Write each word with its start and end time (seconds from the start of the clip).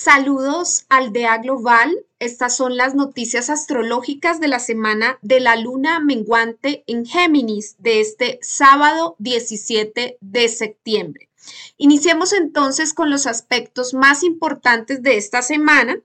Saludos 0.00 0.86
Aldea 0.90 1.38
Global. 1.38 1.92
Estas 2.20 2.56
son 2.56 2.76
las 2.76 2.94
noticias 2.94 3.50
astrológicas 3.50 4.38
de 4.38 4.46
la 4.46 4.60
semana 4.60 5.18
de 5.22 5.40
la 5.40 5.56
luna 5.56 5.98
menguante 5.98 6.84
en 6.86 7.04
Géminis 7.04 7.74
de 7.80 8.00
este 8.00 8.38
sábado 8.40 9.16
17 9.18 10.18
de 10.20 10.48
septiembre. 10.48 11.30
Iniciemos 11.78 12.32
entonces 12.32 12.94
con 12.94 13.10
los 13.10 13.26
aspectos 13.26 13.92
más 13.92 14.22
importantes 14.22 15.02
de 15.02 15.16
esta 15.16 15.42
semana, 15.42 15.98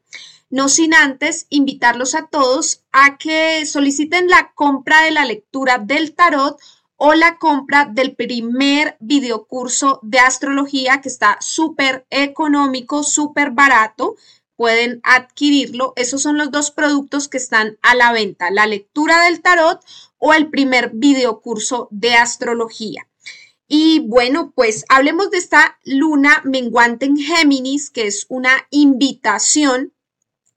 no 0.50 0.70
sin 0.70 0.96
antes 0.96 1.46
invitarlos 1.50 2.16
a 2.16 2.25
todos 2.25 2.82
a 2.91 3.20
que 3.20 3.64
soliciten 3.68 4.28
la 4.28 4.54
compra 4.55 5.04
de 5.04 5.12
la 5.12 5.23
lectura 5.23 5.78
del 5.78 6.16
tarot 6.16 6.60
o 7.06 7.16
la 7.16 7.38
compra 7.38 7.84
del 7.84 8.16
primer 8.16 8.96
videocurso 9.02 10.00
de 10.04 10.20
astrología 10.20 11.02
que 11.02 11.10
está 11.10 11.36
súper 11.42 12.06
económico, 12.10 13.04
súper 13.04 13.52
barato. 13.52 14.16
Pueden 14.56 15.02
adquirirlo. 15.04 15.91
Esos 15.98 16.22
son 16.22 16.38
los 16.38 16.50
dos 16.50 16.72
productos 16.72 17.27
que 17.27 17.36
están 17.36 17.77
a 17.82 17.94
la 17.94 18.13
venta, 18.13 18.52
la 18.52 18.68
lectura 18.68 19.26
del 19.26 19.41
tarot 19.41 19.82
o 20.18 20.34
el 20.34 20.50
primer 20.50 20.91
videocurso 20.94 21.90
de 21.91 22.13
astrología. 22.13 23.05
Y 23.68 23.99
bueno, 24.08 24.54
pues 24.55 24.85
hablemos 24.88 25.30
de 25.30 25.40
esta 25.40 25.77
luna 25.84 26.41
menguante 26.46 27.05
en 27.05 27.18
Géminis, 27.18 27.90
que 27.90 28.08
es 28.08 28.26
una 28.30 28.66
invitación 28.70 29.91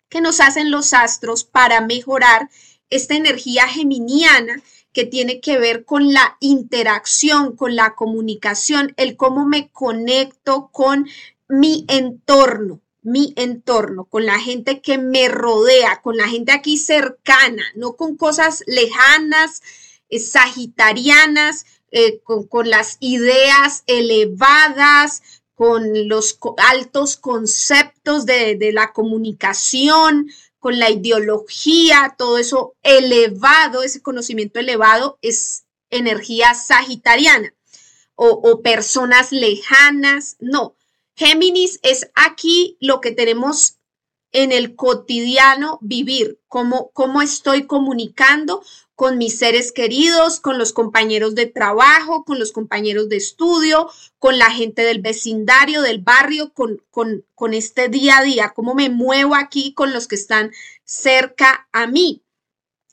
que 0.09 0.21
nos 0.21 0.39
hacen 0.39 0.71
los 0.71 0.93
astros 0.93 1.43
para 1.43 1.81
mejorar 1.81 2.49
esta 2.89 3.17
energía 3.17 3.67
geminiana 3.67 4.63
que 4.97 5.05
tiene 5.05 5.41
que 5.41 5.59
ver 5.59 5.85
con 5.85 6.11
la 6.15 6.39
interacción, 6.41 7.55
con 7.55 7.77
la 7.77 7.95
comunicación, 7.95 8.95
el 8.97 9.19
cómo 9.19 9.45
me 9.45 9.69
conecto 9.69 10.71
con 10.73 11.07
mi 11.49 11.85
entorno, 11.87 12.81
mi 13.03 13.35
entorno, 13.37 14.07
con 14.07 14.25
la 14.25 14.39
gente 14.39 14.81
que 14.81 14.97
me 14.97 15.29
rodea, 15.29 16.01
con 16.01 16.17
la 16.17 16.27
gente 16.29 16.53
aquí 16.53 16.79
cercana, 16.79 17.63
no 17.75 17.95
con 17.97 18.17
cosas 18.17 18.65
lejanas, 18.67 19.61
eh, 20.09 20.19
sagitarianas, 20.19 21.67
eh, 21.91 22.23
con, 22.23 22.71
las 22.71 22.97
ideas 23.01 23.85
elevadas, 23.87 25.21
con 25.55 26.09
los 26.09 26.39
altos 26.71 27.19
conceptos 27.19 28.25
de, 28.25 28.57
de 28.57 28.73
la 28.73 28.95
comunicación, 28.95 30.31
con 30.59 30.79
la 30.79 30.91
ideología, 30.91 32.15
todo 32.19 32.39
eso 32.39 32.75
elevado, 32.83 33.83
ese 33.83 34.03
conocimiento 34.03 34.59
elevado 34.59 35.19
es 35.23 35.65
energía 35.91 36.55
sagitariana 36.55 37.55
o, 38.15 38.63
personas 38.63 39.31
lejanas. 39.31 40.37
No, 40.41 40.75
Géminis 41.15 41.79
es 41.83 42.11
aquí 42.15 42.77
lo 42.81 43.01
que 43.01 43.13
tenemos 43.13 43.77
en 44.33 44.53
el 44.53 44.75
cotidiano 44.75 45.79
vivir, 45.83 46.41
cómo, 46.49 46.91
cómo 46.93 47.23
estoy 47.23 47.67
comunicando 47.67 48.63
con 48.97 49.19
mis 49.19 49.39
seres 49.39 49.73
queridos, 49.73 50.41
con 50.41 50.59
los 50.59 50.73
compañeros 50.73 51.35
de 51.35 51.47
trabajo, 51.47 52.25
con 52.25 52.39
los 52.39 52.51
compañeros 52.51 53.11
de 53.11 53.19
estudio, 53.19 53.89
con 54.19 54.39
la 54.39 54.51
gente 54.51 54.83
del 54.83 55.03
vecindario, 55.03 55.83
del 55.83 56.01
barrio, 56.01 56.53
con, 56.55 56.83
con, 56.91 57.25
con 57.35 57.53
este 57.53 57.91
día 57.91 58.19
a 58.19 58.23
día, 58.23 58.53
cómo 58.57 58.75
me 58.75 58.89
muevo 58.89 59.35
aquí 59.35 59.75
con 59.75 59.93
los 59.93 60.09
que 60.09 60.17
están 60.17 60.51
cerca 60.85 61.69
a 61.73 61.87
mí. 61.87 62.23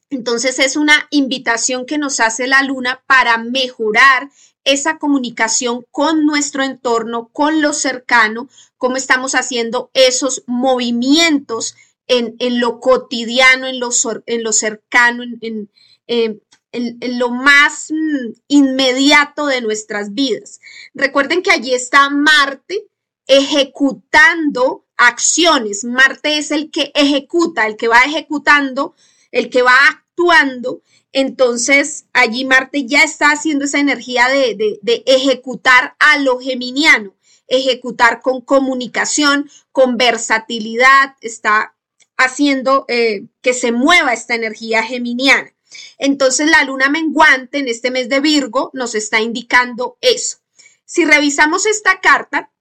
Entonces 0.09 0.59
es 0.59 0.75
una 0.75 1.07
invitación 1.09 1.85
que 1.85 1.97
nos 1.97 2.19
hace 2.19 2.47
la 2.47 2.61
luna 2.63 3.01
para 3.07 3.37
mejorar 3.37 4.29
esa 4.65 4.97
comunicación 4.97 5.85
con 5.89 6.25
nuestro 6.25 6.63
entorno, 6.63 7.29
con 7.31 7.61
lo 7.61 7.71
cercano, 7.73 8.49
cómo 8.77 8.97
estamos 8.97 9.35
haciendo 9.35 9.89
esos 9.93 10.43
movimientos 10.47 11.75
en, 12.07 12.35
en 12.39 12.59
lo 12.59 12.79
cotidiano, 12.79 13.67
en 13.67 13.79
lo, 13.79 13.89
en 14.25 14.43
lo 14.43 14.51
cercano, 14.51 15.23
en, 15.23 15.69
eh, 16.07 16.39
en, 16.71 17.19
lo 17.19 17.29
más 17.29 17.91
mm, 17.91 18.33
inmediato 18.47 19.45
de 19.45 19.61
nuestras 19.61 20.13
vidas. 20.13 20.59
Recuerden 20.93 21.41
que 21.41 21.51
allí 21.51 21.73
está 21.73 22.09
Marte 22.09 22.87
ejecutando 23.27 24.85
acciones. 24.97 25.83
Marte 25.85 26.37
es 26.37 26.51
el 26.51 26.71
que 26.71 26.91
ejecuta, 26.93 27.65
el 27.67 27.77
que 27.77 27.87
va 27.87 28.01
ejecutando, 28.01 28.95
el 29.31 29.49
que 29.49 29.61
va 29.61 29.75
actuando. 29.89 30.81
Entonces, 31.11 32.05
allí 32.11 32.43
Marte 32.43 32.85
ya 32.85 33.03
está 33.03 33.31
haciendo 33.31 33.65
esa 33.65 33.79
energía 33.79 34.27
de, 34.27 35.03
ejecutar 35.05 35.95
a 35.99 36.17
lo 36.17 36.39
geminiano, 36.39 37.15
ejecutar 37.47 38.21
con 38.21 38.41
comunicación, 38.41 39.49
con 39.71 39.97
versatilidad, 39.97 41.15
está 41.21 41.75
haciendo 42.17 42.85
eh, 42.87 43.25
que 43.41 43.53
se 43.53 43.71
mueva 43.71 44.13
esta 44.13 44.35
energía 44.35 44.83
geminiana. 44.83 45.53
Entonces 45.97 46.49
la 46.49 46.63
luna 46.63 46.89
menguante 46.89 47.59
en 47.59 47.67
este 47.67 47.91
mes 47.91 48.09
de 48.09 48.19
Virgo 48.19 48.69
nos 48.73 48.95
está 48.95 49.21
indicando 49.21 49.97
eso. 50.01 50.37
Si 50.85 51.05
revisamos 51.05 51.65
esta 51.65 52.01
carta, 52.01 52.51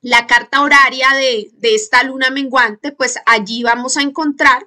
la 0.00 0.26
carta 0.26 0.62
horaria 0.62 1.08
de, 1.14 1.50
esta 1.62 2.02
luna 2.04 2.30
menguante, 2.30 2.92
pues 2.92 3.18
allí 3.24 3.62
vamos 3.62 3.96
a 3.96 4.02
encontrar 4.02 4.66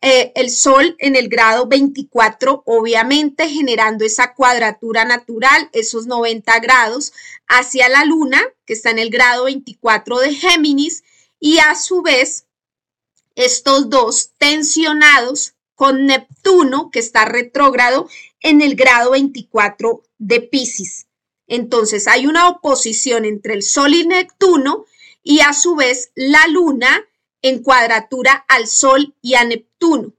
eh, 0.00 0.32
el 0.34 0.50
Sol 0.50 0.96
en 0.98 1.14
el 1.14 1.28
grado 1.28 1.68
24, 1.68 2.64
obviamente 2.66 3.48
generando 3.48 4.04
esa 4.04 4.34
cuadratura 4.34 5.04
natural, 5.04 5.70
esos 5.72 6.06
90 6.06 6.58
grados, 6.58 7.12
hacia 7.46 7.88
la 7.88 8.04
Luna, 8.04 8.42
que 8.66 8.72
está 8.72 8.90
en 8.90 8.98
el 8.98 9.10
grado 9.10 9.44
24 9.44 10.18
de 10.18 10.34
Géminis, 10.34 11.04
y 11.38 11.58
a 11.58 11.76
su 11.76 12.02
vez, 12.02 12.46
estos 13.36 13.90
dos 13.90 14.32
tensionados 14.38 15.54
con 15.74 16.06
Neptuno, 16.06 16.90
que 16.90 16.98
está 16.98 17.24
retrógrado 17.24 18.08
en 18.40 18.62
el 18.62 18.74
grado 18.76 19.12
24 19.12 20.02
de 20.18 20.40
Pisces. 20.40 21.06
Entonces 21.46 22.06
hay 22.06 22.26
una 22.26 22.48
oposición 22.48 23.24
entre 23.24 23.54
el 23.54 23.62
Sol 23.62 23.94
y 23.94 24.06
Neptuno 24.06 24.86
y 25.22 25.40
a 25.40 25.52
su 25.52 25.74
vez 25.74 26.10
la 26.14 26.46
Luna 26.48 27.04
en 27.42 27.62
cuadratura 27.62 28.44
al 28.48 28.66
Sol 28.66 29.14
y 29.20 29.34
a 29.34 29.44
Neptuno. 29.44 30.12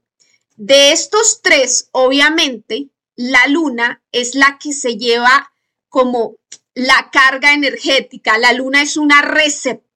De 0.56 0.92
estos 0.92 1.40
tres, 1.42 1.88
obviamente, 1.92 2.90
la 3.16 3.46
Luna 3.48 4.02
es 4.12 4.34
la 4.34 4.58
que 4.58 4.72
se 4.72 4.96
lleva 4.96 5.52
como 5.88 6.36
la 6.74 7.10
carga 7.10 7.54
energética. 7.54 8.38
La 8.38 8.52
Luna 8.52 8.82
es 8.82 8.96
una 8.96 9.22
receptora 9.22 9.93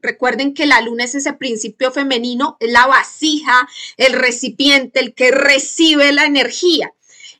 Recuerden 0.00 0.52
que 0.52 0.66
la 0.66 0.80
luna 0.80 1.04
es 1.04 1.14
ese 1.14 1.32
principio 1.32 1.92
femenino, 1.92 2.56
es 2.60 2.70
la 2.70 2.86
vasija, 2.86 3.68
el 3.96 4.12
recipiente, 4.12 5.00
el 5.00 5.14
que 5.14 5.30
recibe 5.30 6.12
la 6.12 6.24
energía. 6.24 6.92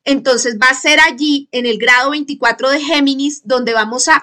Entonces 0.05 0.59
va 0.61 0.69
a 0.69 0.81
ser 0.81 1.01
allí 1.01 1.49
en 1.51 1.67
el 1.67 1.79
grado 1.79 2.11
24 2.11 2.71
de 2.71 2.81
Géminis 2.81 3.43
donde 3.45 3.73
vamos 3.73 4.09
a, 4.09 4.23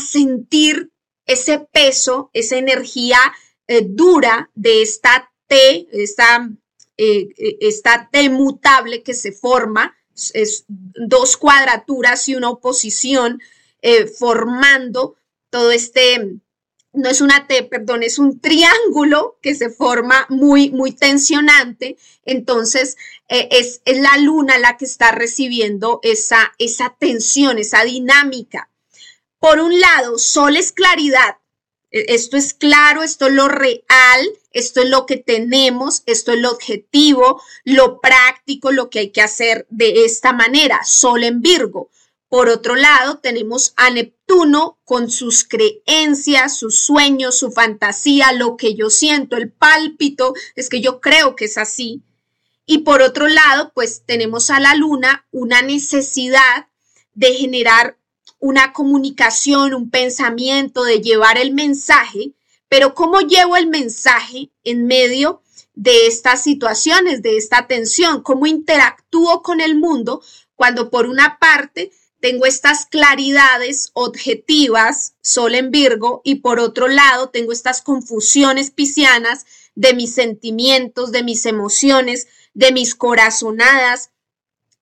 sentir 0.00 0.90
ese 1.26 1.58
peso, 1.58 2.30
esa 2.32 2.56
energía 2.56 3.18
eh, 3.66 3.82
dura 3.86 4.50
de 4.54 4.82
esta 4.82 5.30
T, 5.46 5.88
esta, 5.92 6.48
eh, 6.96 7.28
eh, 7.36 7.56
esta 7.60 8.08
T 8.10 8.30
mutable 8.30 9.02
que 9.02 9.14
se 9.14 9.32
forma, 9.32 9.94
es 10.32 10.64
dos 10.68 11.36
cuadraturas 11.36 12.28
y 12.28 12.36
una 12.36 12.50
oposición 12.50 13.40
formando 14.18 15.16
todo 15.50 15.70
este, 15.70 16.38
no 16.94 17.08
es 17.08 17.20
una 17.20 17.46
T, 17.46 17.64
perdón, 17.64 18.02
es 18.02 18.18
un 18.18 18.40
triángulo 18.40 19.38
que 19.42 19.54
se 19.54 19.68
forma 19.68 20.26
muy, 20.28 20.70
muy 20.70 20.92
tensionante. 20.92 21.96
Entonces, 22.24 22.96
eh, 23.28 23.48
es, 23.50 23.82
la 23.84 24.16
luna 24.18 24.58
la 24.58 24.76
que 24.76 24.84
está 24.84 25.12
recibiendo 25.12 26.00
esa, 26.02 26.52
esa 26.58 26.96
tensión, 26.98 27.58
esa 27.58 27.84
dinámica. 27.84 28.70
Por 29.38 29.60
un 29.60 29.78
lado, 29.80 30.18
sol 30.18 30.56
es 30.56 30.72
claridad. 30.72 31.38
E, 31.90 32.14
esto 32.14 32.36
es 32.36 32.54
claro, 32.54 33.02
esto 33.02 33.26
es 33.26 33.32
lo 33.32 33.48
real, 33.48 34.30
esto 34.52 34.80
es 34.80 34.88
lo 34.88 35.04
que 35.04 35.16
tenemos, 35.16 36.02
esto 36.06 36.32
es 36.32 36.38
lo 36.38 36.52
objetivo, 36.52 37.42
lo 37.64 38.00
práctico, 38.00 38.70
lo 38.70 38.88
que 38.88 39.00
hay 39.00 39.10
que 39.10 39.22
hacer 39.22 39.66
de 39.68 40.04
esta 40.04 40.32
manera. 40.32 40.80
Sol 40.84 41.24
en 41.24 41.40
Virgo. 41.40 41.90
Por 42.28 42.48
otro 42.48 42.76
lado, 42.76 43.18
tenemos 43.18 43.74
a 43.76 43.90
Neptuno 43.90 44.13
con 44.84 45.10
sus 45.10 45.44
creencias, 45.44 46.58
sus 46.58 46.78
sueños, 46.78 47.38
su 47.38 47.50
fantasía, 47.50 48.32
lo 48.32 48.56
que 48.56 48.74
yo 48.74 48.90
siento, 48.90 49.36
el 49.36 49.50
pálpito, 49.50 50.34
es 50.54 50.68
que 50.68 50.80
yo 50.80 51.00
creo 51.00 51.34
que 51.36 51.46
es 51.46 51.58
así. 51.58 52.02
Y 52.66 52.78
por 52.78 53.02
otro 53.02 53.28
lado, 53.28 53.72
pues 53.74 54.02
tenemos 54.06 54.50
a 54.50 54.60
la 54.60 54.74
luna 54.74 55.26
una 55.30 55.62
necesidad 55.62 56.68
de 57.14 57.34
generar 57.34 57.98
una 58.38 58.72
comunicación, 58.72 59.74
un 59.74 59.90
pensamiento, 59.90 60.84
de 60.84 61.00
llevar 61.00 61.38
el 61.38 61.52
mensaje, 61.52 62.32
pero 62.68 62.94
¿cómo 62.94 63.20
llevo 63.20 63.56
el 63.56 63.68
mensaje 63.68 64.50
en 64.64 64.86
medio 64.86 65.42
de 65.74 66.06
estas 66.06 66.42
situaciones, 66.42 67.22
de 67.22 67.36
esta 67.36 67.66
tensión? 67.66 68.22
¿Cómo 68.22 68.46
interactúo 68.46 69.42
con 69.42 69.60
el 69.60 69.76
mundo 69.76 70.22
cuando 70.56 70.90
por 70.90 71.06
una 71.06 71.38
parte 71.38 71.90
tengo 72.24 72.46
estas 72.46 72.86
claridades 72.86 73.90
objetivas, 73.92 75.14
Sol 75.20 75.54
en 75.54 75.70
Virgo, 75.70 76.22
y 76.24 76.36
por 76.36 76.58
otro 76.58 76.88
lado 76.88 77.28
tengo 77.28 77.52
estas 77.52 77.82
confusiones 77.82 78.70
piscianas 78.70 79.44
de 79.74 79.92
mis 79.92 80.14
sentimientos, 80.14 81.12
de 81.12 81.22
mis 81.22 81.44
emociones, 81.44 82.26
de 82.54 82.72
mis 82.72 82.94
corazonadas, 82.94 84.10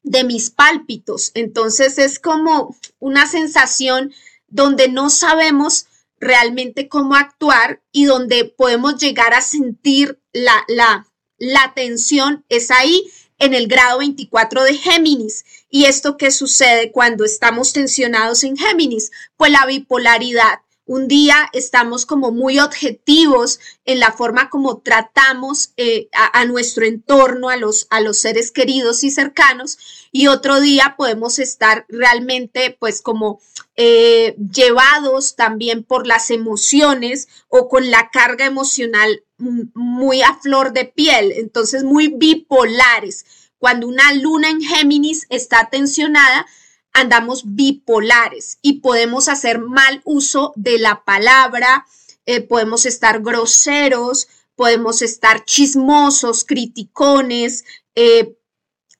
de 0.04 0.22
mis 0.22 0.50
pálpitos. 0.50 1.32
Entonces 1.34 1.98
es 1.98 2.20
como 2.20 2.76
una 3.00 3.26
sensación 3.26 4.12
donde 4.46 4.86
no 4.86 5.10
sabemos 5.10 5.86
realmente 6.20 6.88
cómo 6.88 7.16
actuar 7.16 7.82
y 7.90 8.04
donde 8.04 8.44
podemos 8.44 8.98
llegar 8.98 9.34
a 9.34 9.40
sentir 9.40 10.20
la, 10.32 10.62
la, 10.68 11.08
la 11.38 11.72
tensión 11.74 12.44
es 12.48 12.70
ahí 12.70 13.02
en 13.42 13.54
el 13.54 13.66
grado 13.66 13.98
24 13.98 14.62
de 14.62 14.74
Géminis. 14.74 15.44
¿Y 15.68 15.86
esto 15.86 16.16
qué 16.16 16.30
sucede 16.30 16.92
cuando 16.92 17.24
estamos 17.24 17.72
tensionados 17.72 18.44
en 18.44 18.56
Géminis? 18.56 19.10
Pues 19.36 19.50
la 19.50 19.66
bipolaridad. 19.66 20.60
Un 20.92 21.08
día 21.08 21.48
estamos 21.54 22.04
como 22.04 22.32
muy 22.32 22.58
objetivos 22.58 23.60
en 23.86 23.98
la 23.98 24.12
forma 24.12 24.50
como 24.50 24.82
tratamos 24.82 25.72
eh, 25.78 26.10
a, 26.12 26.44
nuestro 26.44 26.84
entorno, 26.84 27.48
a 27.48 27.56
los, 27.56 27.86
a 27.88 28.02
los 28.02 28.18
seres 28.18 28.52
queridos 28.52 29.02
y 29.02 29.10
cercanos, 29.10 29.78
y 30.12 30.26
otro 30.26 30.60
día 30.60 30.94
podemos 30.98 31.38
estar 31.38 31.86
realmente 31.88 32.76
pues 32.78 33.00
como 33.00 33.40
eh, 33.74 34.36
llevados 34.36 35.34
también 35.34 35.82
por 35.82 36.06
las 36.06 36.30
emociones 36.30 37.26
o 37.48 37.70
con 37.70 37.90
la 37.90 38.10
carga 38.10 38.44
emocional 38.44 39.24
muy 39.38 40.20
a 40.20 40.34
flor 40.42 40.74
de 40.74 40.84
piel, 40.84 41.32
entonces 41.32 41.84
muy 41.84 42.08
bipolares. 42.08 43.24
Cuando 43.56 43.88
una 43.88 44.12
luna 44.12 44.50
en 44.50 44.60
Géminis 44.60 45.24
está 45.30 45.70
tensionada, 45.70 46.44
andamos 46.92 47.42
bipolares 47.54 48.58
y 48.62 48.80
podemos 48.80 49.28
hacer 49.28 49.60
mal 49.60 50.02
uso 50.04 50.52
de 50.56 50.78
la 50.78 51.04
palabra, 51.04 51.86
eh, 52.26 52.40
podemos 52.40 52.86
estar 52.86 53.20
groseros, 53.22 54.28
podemos 54.54 55.02
estar 55.02 55.44
chismosos, 55.44 56.44
criticones, 56.44 57.64
eh, 57.94 58.36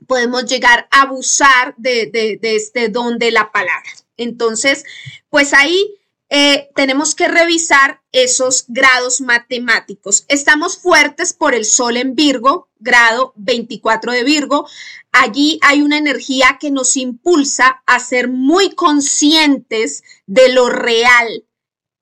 podemos 0.07 0.47
llegar 0.47 0.89
a 0.91 1.03
abusar 1.03 1.75
de, 1.77 2.07
de, 2.07 2.39
de, 2.41 2.57
este 2.57 2.89
don 2.89 3.19
de 3.19 3.31
la 3.31 3.53
palabra. 3.53 3.91
Entonces, 4.17 4.85
pues 5.31 5.53
ahí 5.55 5.95
eh, 6.35 6.71
tenemos 6.75 7.15
que 7.15 7.29
revisar 7.29 8.01
esos 8.11 8.65
grados 8.69 9.21
matemáticos. 9.21 10.25
Estamos 10.29 10.79
fuertes 10.79 11.35
por 11.35 11.55
el 11.55 11.67
Sol 11.67 11.99
en 11.99 12.15
Virgo, 12.15 12.71
grado 12.79 13.35
24 13.37 14.13
de 14.13 14.25
Virgo. 14.25 14.67
Allí 15.13 15.59
hay 15.61 15.83
una 15.83 15.99
energía 15.99 16.57
que 16.59 16.71
nos 16.71 16.97
impulsa 16.97 17.83
a 17.85 18.01
ser 18.01 18.29
muy 18.29 18.75
conscientes 18.75 20.05
de 20.25 20.55
lo 20.55 20.71
real 20.71 21.45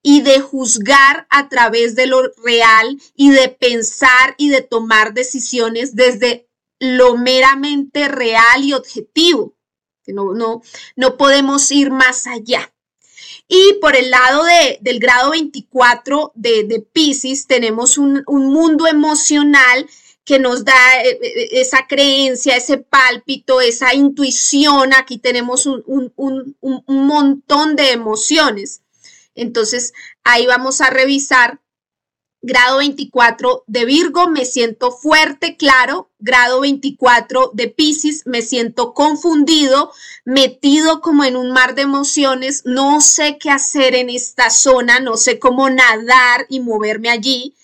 y 0.01 0.21
de 0.21 0.39
juzgar 0.39 1.27
a 1.29 1.49
través 1.49 1.97
de 1.97 2.07
lo 2.07 2.23
real 2.45 3.03
y 3.17 3.31
de 3.31 3.49
pensar 3.49 4.37
y 4.39 4.51
de 4.51 4.63
tomar 4.63 5.13
decisiones 5.13 5.97
desde 5.97 6.49
lo 6.79 7.17
meramente 7.17 8.07
real 8.07 8.63
y 8.63 8.75
objetivo. 8.75 9.57
No, 10.07 10.35
no, 10.35 10.63
no 10.95 11.17
podemos 11.17 11.69
ir 11.73 11.91
más 11.91 12.29
allá. 12.29 12.73
Y 13.53 13.79
por 13.81 13.97
el 13.97 14.13
lado 14.13 14.45
de, 14.45 14.79
del 14.81 15.01
grado 15.01 15.33
24 15.33 16.31
de, 16.37 16.63
de 16.63 16.81
Pisces 16.81 17.49
tenemos 17.49 17.99
un, 17.99 18.23
mundo 18.29 18.87
emocional 18.87 19.89
que 20.25 20.39
nos 20.39 20.65
da 20.65 21.03
eh, 21.03 21.19
eh, 21.21 21.49
esa 21.55 21.89
creencia, 21.89 22.57
ese 22.57 22.79
pálpito, 22.79 23.61
esa 23.61 23.93
intuición. 23.93 24.93
Aquí 24.97 25.19
tenemos 25.19 25.67
un, 25.67 25.83
un, 25.85 26.55
un, 26.61 27.07
montón 27.09 27.75
de 27.75 27.91
emociones. 27.91 28.83
Entonces, 29.35 29.95
ahí 30.23 30.47
vamos 30.47 30.81
a 30.81 30.91
revisar 30.91 31.61
grado 32.43 32.79
24 32.79 33.65
de 33.67 33.85
Virgo, 33.85 34.29
me 34.29 34.45
siento 34.45 34.93
fuerte, 34.93 35.57
claro. 35.57 36.11
Grado 36.19 36.61
24 36.61 37.51
de 37.55 37.69
Pisces, 37.69 38.23
me 38.27 38.43
siento 38.43 38.95
confundido, 38.95 39.93
metido 40.25 41.01
como 41.01 41.25
en 41.25 41.37
un 41.37 41.51
mar 41.51 41.75
de 41.75 41.83
emociones. 41.83 42.63
No 42.65 43.01
sé 43.01 43.39
qué 43.39 43.51
hacer 43.51 43.95
en 43.95 44.11
esta 44.11 44.51
zona, 44.51 45.01
no 45.01 45.17
sé 45.17 45.39
cómo 45.39 45.69
nadar 45.71 46.47
y 46.49 46.61
moverme 46.61 47.11
allí. 47.11 47.55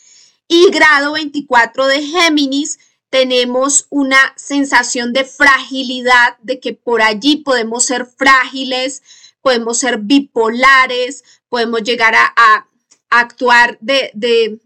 Y 0.49 0.71
grado 0.71 1.13
24 1.13 1.87
de 1.87 2.03
Géminis, 2.03 2.79
tenemos 3.11 3.87
una 3.91 4.35
sensación 4.37 5.13
de 5.13 5.25
fragilidad, 5.25 6.37
de 6.43 6.61
que 6.61 6.73
por 6.75 7.03
allí 7.03 7.37
podemos 7.37 7.85
ser 7.85 8.07
frágiles, 8.07 9.03
podemos 9.41 9.79
ser 9.79 9.99
bipolares, 9.99 11.25
podemos 11.49 11.83
llegar 11.83 12.15
a, 12.15 12.67
actuar 13.09 13.79
de, 13.81 14.11
de 14.15 14.59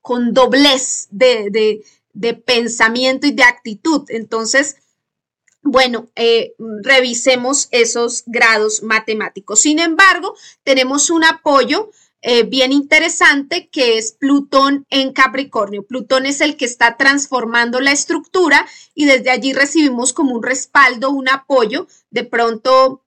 con, 0.00 0.32
doblez 0.32 1.08
de, 1.10 1.84
pensamiento 2.46 3.26
y 3.26 3.32
de 3.32 3.42
actitud. 3.42 4.04
Entonces, 4.08 4.76
bueno, 5.62 6.08
eh, 6.14 6.54
revisemos 6.82 7.68
esos 7.70 8.22
grados 8.26 8.82
matemáticos. 8.82 9.60
Sin 9.60 9.78
embargo, 9.78 10.34
tenemos 10.62 11.10
un 11.10 11.24
apoyo 11.24 11.90
eh, 12.22 12.44
bien 12.44 12.72
interesante 12.72 13.68
que 13.68 13.98
es 13.98 14.12
Plutón 14.12 14.86
en 14.90 15.12
Capricornio. 15.12 15.82
Plutón 15.82 16.24
es 16.24 16.40
el 16.40 16.56
que 16.56 16.64
está 16.64 16.96
transformando 16.96 17.80
la 17.80 17.92
estructura 17.92 18.66
y 18.94 19.04
desde 19.04 19.30
allí 19.30 19.52
recibimos 19.52 20.12
como 20.12 20.34
un 20.34 20.42
respaldo, 20.42 21.10
un 21.10 21.28
apoyo. 21.28 21.88
De 22.10 22.24
pronto 22.24 23.02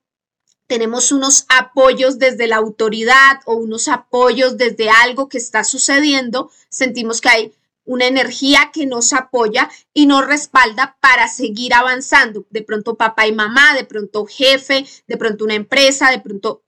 tenemos 0.70 1.12
unos 1.12 1.46
apoyos 1.50 2.20
desde 2.20 2.46
la 2.46 2.58
autoridad 2.58 3.40
o 3.46 3.56
unos 3.56 3.88
apoyos 3.88 4.56
desde 4.56 4.88
algo 4.92 5.28
que 5.28 5.40
está 5.40 5.64
sucediendo, 5.64 6.52
sentimos 6.70 7.22
que 7.22 7.30
hay 7.30 7.54
una 7.86 8.06
energía 8.06 8.70
que 8.72 8.86
nos 8.86 9.12
apoya 9.14 9.68
y 9.96 10.06
nos 10.06 10.28
respalda 10.28 10.96
para 11.02 11.28
seguir 11.28 11.74
avanzando. 11.74 12.46
De 12.52 12.62
pronto 12.62 12.94
papá 12.94 13.26
y 13.26 13.32
mamá, 13.32 13.74
de 13.74 13.84
pronto 13.84 14.28
jefe, 14.28 14.86
de 15.08 15.18
pronto 15.18 15.44
una 15.44 15.56
empresa, 15.56 16.12
de 16.12 16.20
pronto 16.20 16.62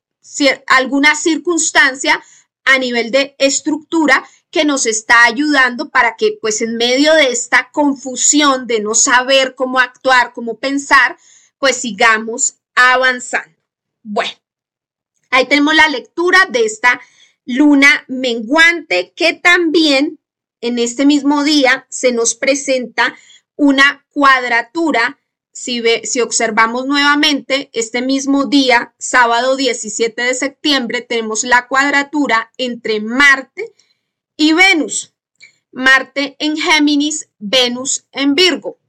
alguna 0.66 1.14
circunstancia 1.14 2.24
a 2.66 2.80
nivel 2.80 3.12
de 3.12 3.36
estructura 3.38 4.28
que 4.50 4.66
nos 4.66 4.88
está 4.88 5.26
ayudando 5.26 5.90
para 5.90 6.16
que 6.16 6.40
pues 6.42 6.64
en 6.64 6.76
medio 6.76 7.14
de 7.14 7.30
esta 7.30 7.70
confusión 7.72 8.66
de 8.66 8.80
no 8.80 8.96
saber 8.96 9.54
cómo 9.54 9.80
actuar, 9.80 10.34
cómo 10.34 10.58
pensar, 10.58 11.18
pues 11.60 11.76
sigamos 11.76 12.56
avanzando. 12.74 13.61
Bueno, 14.04 14.32
ahí 15.30 15.46
tenemos 15.48 15.76
la 15.76 15.88
lectura 15.88 16.48
de 16.50 16.66
esta 16.66 17.02
luna 17.46 18.06
menguante 18.08 19.14
que 19.16 19.34
también 19.34 20.20
en 20.62 20.80
este 20.80 21.06
mismo 21.06 21.44
día 21.44 21.86
se 21.90 22.12
nos 22.12 22.36
presenta 22.36 23.16
una 23.56 24.06
cuadratura. 24.10 25.20
Si, 25.54 25.84
si 26.04 26.22
observamos 26.22 26.86
nuevamente, 26.86 27.70
este 27.74 28.02
mismo 28.02 28.46
día, 28.46 28.96
sábado 28.98 29.56
17 29.56 30.22
de 30.22 30.34
septiembre, 30.34 31.02
tenemos 31.02 31.44
la 31.44 31.68
cuadratura 31.68 32.52
entre 32.58 33.02
Marte 33.02 33.74
y 34.38 34.54
Venus. 34.54 35.14
Marte 35.72 36.36
en 36.40 36.58
Géminis, 36.58 37.30
Venus 37.38 38.08
en 38.12 38.36
Virgo. 38.36 38.81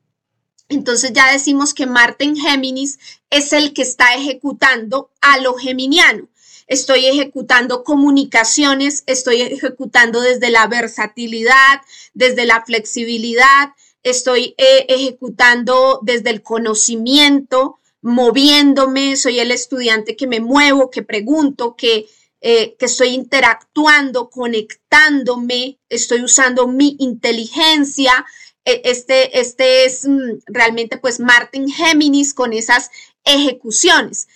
Entonces 0.73 1.13
ya 1.13 1.31
decimos 1.31 1.75
que 1.75 1.87
Marte 1.87 2.25
en 2.25 2.37
Géminis 2.37 2.99
es 3.31 3.53
el 3.53 3.73
que 3.73 3.83
está 3.83 4.15
ejecutando 4.15 5.11
a 5.21 5.39
lo 5.39 5.55
geminiano. 5.55 6.29
Estoy 6.67 7.07
ejecutando 7.07 7.85
comunicaciones, 7.85 9.05
estoy 9.07 9.43
ejecutando 9.43 10.21
desde 10.21 10.51
la 10.51 10.67
versatilidad, 10.69 11.83
desde 12.15 12.47
la 12.47 12.65
flexibilidad, 12.65 13.71
estoy 14.03 14.55
eh, 14.57 14.87
ejecutando 14.89 16.01
desde 16.03 16.31
el 16.31 16.43
conocimiento, 16.43 17.79
moviéndome, 18.01 19.17
soy 19.17 19.41
el 19.41 19.51
estudiante 19.51 20.17
que 20.17 20.27
me 20.27 20.41
muevo, 20.41 20.91
que 20.91 21.03
pregunto, 21.03 21.77
que, 21.77 22.07
eh, 22.41 22.75
que 22.79 22.87
estoy 22.87 23.09
interactuando, 23.09 24.31
conectándome, 24.31 25.79
estoy 25.89 26.23
usando 26.23 26.67
mi 26.67 26.97
inteligencia, 26.99 28.25
este, 28.65 29.41
este 29.41 29.85
es 29.85 30.07
mm, 30.07 30.41
realmente 30.47 30.97
pues 30.97 31.21
Martin 31.21 31.69
Géminis 31.69 32.35
con 32.35 32.53
esas 32.53 32.91
ejecuciones, 33.25 34.29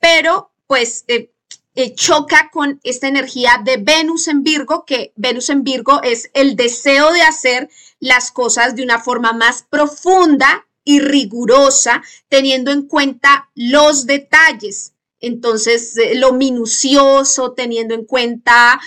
pero 0.00 0.50
pues 0.66 1.04
eh, 1.08 1.30
eh, 1.74 1.94
choca 1.94 2.50
con 2.52 2.80
esta 2.82 3.08
energía 3.08 3.60
de 3.64 3.76
Venus 3.76 4.28
en 4.28 4.42
Virgo, 4.42 4.84
que 4.84 5.12
Venus 5.16 5.48
en 5.48 5.62
Virgo 5.62 6.02
es 6.02 6.30
el 6.34 6.56
deseo 6.56 7.12
de 7.12 7.22
hacer 7.22 7.68
las 8.00 8.30
cosas 8.30 8.74
de 8.74 8.82
una 8.82 9.00
forma 9.00 9.32
más 9.32 9.64
profunda 9.68 10.66
y 10.84 11.00
rigurosa, 11.00 12.02
teniendo 12.28 12.70
en 12.70 12.86
cuenta 12.86 13.50
los 13.54 14.06
detalles. 14.06 14.94
Entonces, 15.20 15.96
eh, 15.98 16.14
lo 16.14 16.32
minucioso, 16.32 17.52
teniendo 17.52 17.94
en 17.94 18.04
cuenta, 18.04 18.80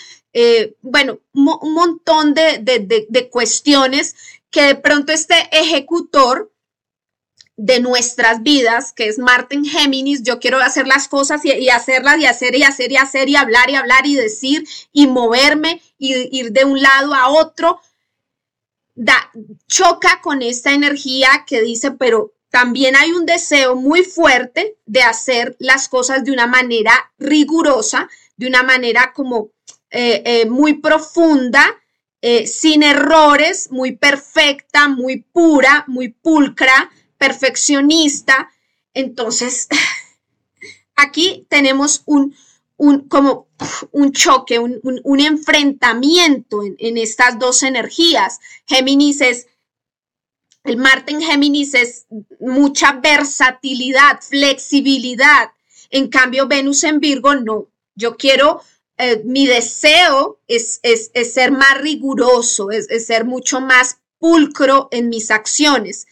bueno, 0.82 1.20
un 1.34 1.74
montón 1.74 2.34
de, 2.34 2.60
de, 2.60 3.06
de 3.10 3.30
cuestiones 3.30 4.16
que 4.52 4.64
de 4.64 4.76
pronto 4.76 5.12
este 5.12 5.36
ejecutor 5.52 6.52
de 7.58 7.80
nuestras 7.80 8.44
vidas, 8.44 8.92
que 8.94 9.08
es 9.08 9.20
Marte 9.20 9.56
en 9.56 9.66
Géminis, 9.66 10.24
yo 10.24 10.40
quiero 10.40 10.60
hacer 10.60 10.88
las 10.88 11.08
cosas 11.08 11.46
y, 11.46 11.70
hacerlas 11.70 12.20
y 12.20 12.26
hacer 12.26 12.56
y 12.56 12.64
hacer 12.64 12.92
y 12.92 12.98
hacer 12.98 13.30
y 13.30 13.36
hablar 13.36 13.70
y 13.70 13.76
hablar 13.76 14.06
y 14.06 14.16
decir 14.16 14.68
y 14.92 15.08
moverme 15.08 15.82
y 15.98 16.38
ir 16.38 16.52
de 16.52 16.66
un 16.66 16.82
lado 16.82 17.14
a 17.14 17.30
otro, 17.30 17.80
da, 18.96 19.32
choca 19.68 20.22
con 20.22 20.42
esta 20.42 20.74
energía 20.74 21.46
que 21.46 21.62
dice, 21.62 21.92
pero 21.92 22.34
también 22.50 22.96
hay 22.96 23.12
un 23.12 23.26
deseo 23.26 23.76
muy 23.76 24.04
fuerte 24.04 24.78
de 24.86 25.04
hacer 25.04 25.56
las 25.60 25.88
cosas 25.88 26.24
de 26.24 26.32
una 26.32 26.48
manera 26.48 27.12
rigurosa, 27.18 28.10
de 28.38 28.48
una 28.48 28.64
manera 28.64 29.14
como 29.14 29.52
eh, 29.92 30.24
eh, 30.26 30.46
muy 30.48 30.76
profunda, 30.76 31.81
eh, 32.22 32.46
sin 32.46 32.84
errores, 32.84 33.72
muy 33.72 33.96
perfecta, 33.96 34.88
muy 34.88 35.24
pura, 35.24 35.86
muy 35.88 36.10
pulcra, 36.10 36.92
perfeccionista. 37.18 38.52
Entonces, 38.94 39.68
aquí 40.96 41.46
tenemos 41.50 42.04
un, 42.06 42.36
un 42.78 43.08
como 43.08 43.48
un 43.92 44.12
choque, 44.12 44.60
un, 44.60 45.20
enfrentamiento 45.20 46.64
en, 46.64 46.76
en, 46.80 46.98
estas 46.98 47.40
dos 47.40 47.64
energías. 47.64 48.40
Géminis 48.68 49.22
es, 49.22 49.48
el 50.64 50.78
Marte 50.78 51.12
en 51.12 51.22
Géminis 51.22 51.74
es 51.74 52.06
mucha 52.40 52.94
versatilidad, 52.94 54.20
flexibilidad. 54.22 55.52
En 55.90 56.08
cambio, 56.08 56.48
Venus 56.48 56.84
en 56.84 57.00
Virgo, 57.00 57.36
no. 57.36 57.68
Yo 57.96 58.16
quiero, 58.16 58.62
eh, 59.02 59.24
mi 59.26 59.48
deseo 59.48 60.40
es, 60.48 60.80
es, 60.84 61.10
ser 61.34 61.52
más 61.52 61.80
riguroso, 61.80 62.70
es, 62.70 62.88
es 62.90 63.08
ser 63.08 63.26
mucho 63.26 63.60
más 63.60 63.98
pulcro 64.20 64.90
en 64.92 65.10
mis 65.10 65.32
acciones. 65.32 66.06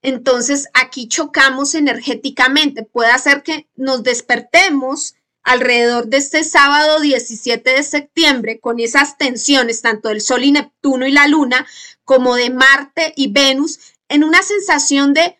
Entonces 0.00 0.68
aquí 0.72 1.08
chocamos 1.08 1.74
energéticamente. 1.74 2.84
Puede 2.84 3.10
hacer 3.10 3.42
que 3.42 3.68
nos 3.76 4.02
despertemos 4.02 5.14
alrededor 5.42 6.06
de 6.06 6.16
este 6.16 6.42
sábado 6.42 7.00
17 7.00 7.70
de 7.70 7.82
septiembre 7.82 8.60
con 8.60 8.80
esas 8.80 9.18
tensiones, 9.18 9.82
tanto 9.82 10.08
del 10.08 10.22
Sol 10.22 10.42
y 10.42 10.52
Neptuno 10.52 11.06
y 11.06 11.12
la 11.12 11.28
Luna, 11.28 11.66
como 12.04 12.34
de 12.34 12.48
Marte 12.48 13.12
y 13.14 13.30
Venus, 13.30 13.78
en 14.08 14.24
una 14.24 14.42
sensación 14.42 15.12
de 15.12 15.38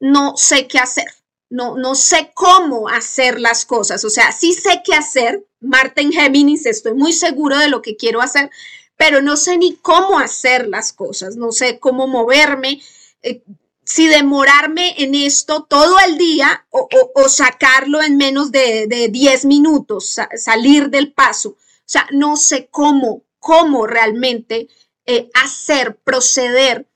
no 0.00 0.36
sé 0.36 0.66
qué 0.66 0.78
hacer, 0.80 1.06
no, 1.50 1.76
no 1.76 1.94
sé 1.94 2.30
cómo 2.34 2.88
hacer 2.88 3.40
las 3.40 3.64
cosas. 3.64 4.04
O 4.04 4.10
sea, 4.10 4.32
sí 4.32 4.52
sé 4.52 4.82
qué 4.84 4.94
hacer. 4.94 5.44
Marte 5.60 6.02
en 6.02 6.12
Géminis, 6.12 6.66
estoy 6.66 6.94
muy 6.94 7.12
seguro 7.12 7.56
de 7.58 7.68
lo 7.68 7.82
que 7.82 7.96
quiero 7.96 8.20
hacer, 8.20 8.50
pero 8.96 9.20
no 9.22 9.36
sé 9.36 9.58
ni 9.58 9.76
cómo 9.76 10.18
hacer 10.18 10.68
las 10.68 10.92
cosas, 10.92 11.36
no 11.36 11.50
sé 11.52 11.78
cómo 11.78 12.06
moverme. 12.06 12.80
Eh, 13.22 13.42
si 13.88 14.06
demorarme 14.06 14.94
en 14.98 15.14
esto 15.14 15.62
todo 15.62 15.98
el 16.06 16.18
día 16.18 16.66
o, 16.68 17.28
sacarlo 17.28 18.02
en 18.02 18.18
menos 18.18 18.52
de, 18.52 19.08
10 19.10 19.46
minutos, 19.46 20.16
salir 20.36 20.90
del 20.90 21.12
paso. 21.12 21.50
O 21.50 21.56
sea, 21.86 22.06
no 22.12 22.36
sé 22.36 22.68
cómo, 22.70 23.22
cómo 23.38 23.86
realmente 23.86 24.68
eh, 25.06 25.30
hacer, 25.32 25.96
proceder, 25.96 26.86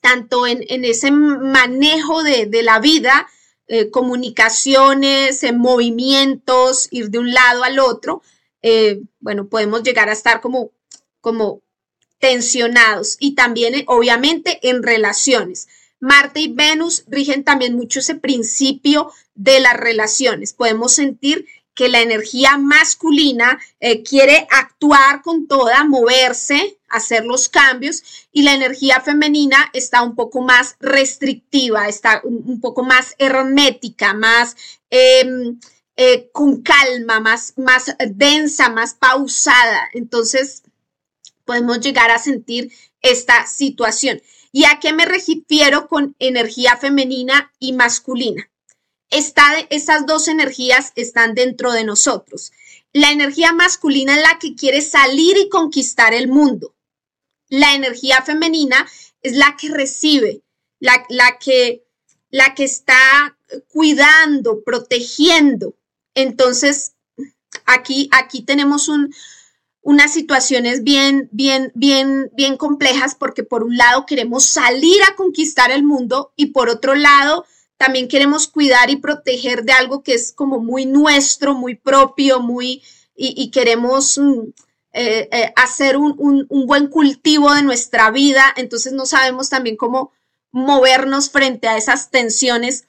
tanto 0.00 0.46
en, 0.46 0.84
ese 0.84 1.10
manejo 1.10 2.22
de, 2.22 2.62
la 2.62 2.78
vida, 2.78 3.26
eh, 3.66 3.90
comunicaciones, 3.90 5.42
en 5.42 5.58
movimientos, 5.58 6.88
ir 6.90 7.10
de 7.10 7.18
un 7.18 7.32
lado 7.32 7.64
al 7.64 7.78
otro. 7.78 8.22
Eh, 8.62 9.02
bueno, 9.20 9.48
podemos 9.48 9.82
llegar 9.82 10.08
a 10.08 10.12
estar 10.12 10.40
como, 10.40 10.70
como 11.20 11.62
tensionados 12.18 13.16
y 13.20 13.34
también, 13.34 13.84
obviamente, 13.86 14.58
en 14.68 14.82
relaciones. 14.82 15.68
Marte 16.00 16.40
y 16.40 16.48
Venus 16.52 17.04
rigen 17.06 17.44
también 17.44 17.74
mucho 17.74 18.00
ese 18.00 18.14
principio 18.14 19.10
de 19.34 19.60
las 19.60 19.76
relaciones. 19.76 20.52
Podemos 20.52 20.94
sentir 20.94 21.46
que 21.74 21.88
la 21.88 22.02
energía 22.02 22.56
masculina 22.56 23.58
eh, 23.80 24.02
quiere 24.02 24.46
actuar 24.50 25.22
con 25.22 25.48
toda, 25.48 25.84
moverse, 25.84 26.78
hacer 26.94 27.24
los 27.24 27.48
cambios 27.48 28.02
y 28.32 28.42
la 28.42 28.54
energía 28.54 29.00
femenina 29.00 29.70
está 29.72 30.02
un 30.02 30.14
poco 30.14 30.40
más 30.42 30.76
restrictiva, 30.80 31.88
está 31.88 32.20
un, 32.24 32.60
poco 32.60 32.82
más 32.82 33.14
hermética, 33.18 34.14
más 34.14 34.56
em, 34.90 35.58
eh, 35.96 36.30
con 36.32 36.62
calma, 36.62 37.20
más, 37.20 37.54
más 37.56 37.94
densa, 37.98 38.68
más 38.68 38.94
pausada. 38.94 39.88
Entonces 39.92 40.62
podemos 41.44 41.80
llegar 41.80 42.10
a 42.10 42.18
sentir 42.18 42.72
esta 43.02 43.46
situación. 43.46 44.22
¿Y 44.52 44.64
a 44.64 44.78
qué 44.80 44.92
me 44.92 45.04
refiero 45.04 45.88
con 45.88 46.14
energía 46.18 46.76
femenina 46.76 47.52
y 47.58 47.72
masculina? 47.72 48.48
esas 49.10 50.06
dos 50.06 50.28
energías 50.28 50.92
están 50.96 51.34
dentro 51.34 51.72
de 51.72 51.84
nosotros. 51.84 52.52
La 52.92 53.12
energía 53.12 53.52
masculina 53.52 54.16
es 54.16 54.22
la 54.22 54.38
que 54.38 54.54
quiere 54.54 54.80
salir 54.80 55.36
y 55.36 55.48
conquistar 55.48 56.14
el 56.14 56.28
mundo. 56.28 56.73
La 57.58 57.74
energía 57.74 58.22
femenina 58.22 58.86
es 59.22 59.34
la 59.34 59.56
que 59.56 59.68
recibe, 59.70 60.42
la, 60.80 61.04
la, 61.08 61.38
que, 61.38 61.84
la 62.30 62.54
que 62.54 62.64
está 62.64 63.36
cuidando, 63.68 64.62
protegiendo. 64.64 65.76
Entonces, 66.14 66.94
aquí, 67.64 68.08
aquí 68.12 68.42
tenemos 68.42 68.88
un, 68.88 69.14
unas 69.82 70.12
situaciones 70.12 70.82
bien, 70.82 71.28
bien, 71.30 71.70
bien, 71.74 72.30
bien 72.34 72.56
complejas 72.56 73.14
porque 73.14 73.44
por 73.44 73.62
un 73.62 73.76
lado 73.76 74.06
queremos 74.06 74.44
salir 74.46 75.02
a 75.02 75.14
conquistar 75.14 75.70
el 75.70 75.84
mundo 75.84 76.32
y 76.36 76.46
por 76.46 76.68
otro 76.68 76.94
lado 76.94 77.44
también 77.76 78.08
queremos 78.08 78.48
cuidar 78.48 78.90
y 78.90 78.96
proteger 78.96 79.64
de 79.64 79.72
algo 79.72 80.02
que 80.02 80.14
es 80.14 80.32
como 80.32 80.58
muy 80.58 80.86
nuestro, 80.86 81.54
muy 81.54 81.74
propio, 81.74 82.40
muy, 82.40 82.82
y, 83.16 83.50
queremos 83.50 84.18
mm, 84.18 84.40
eh, 84.94 85.28
eh, 85.32 85.52
hacer 85.56 85.96
un, 85.96 86.46
un 86.48 86.66
buen 86.66 86.86
cultivo 86.86 87.52
de 87.52 87.62
nuestra 87.62 88.10
vida. 88.10 88.44
Entonces 88.56 88.92
no 88.92 89.06
sabemos 89.06 89.48
también 89.50 89.76
cómo 89.76 90.12
movernos 90.52 91.30
frente 91.30 91.68
a 91.68 91.76
esas 91.76 92.10
tensiones 92.10 92.86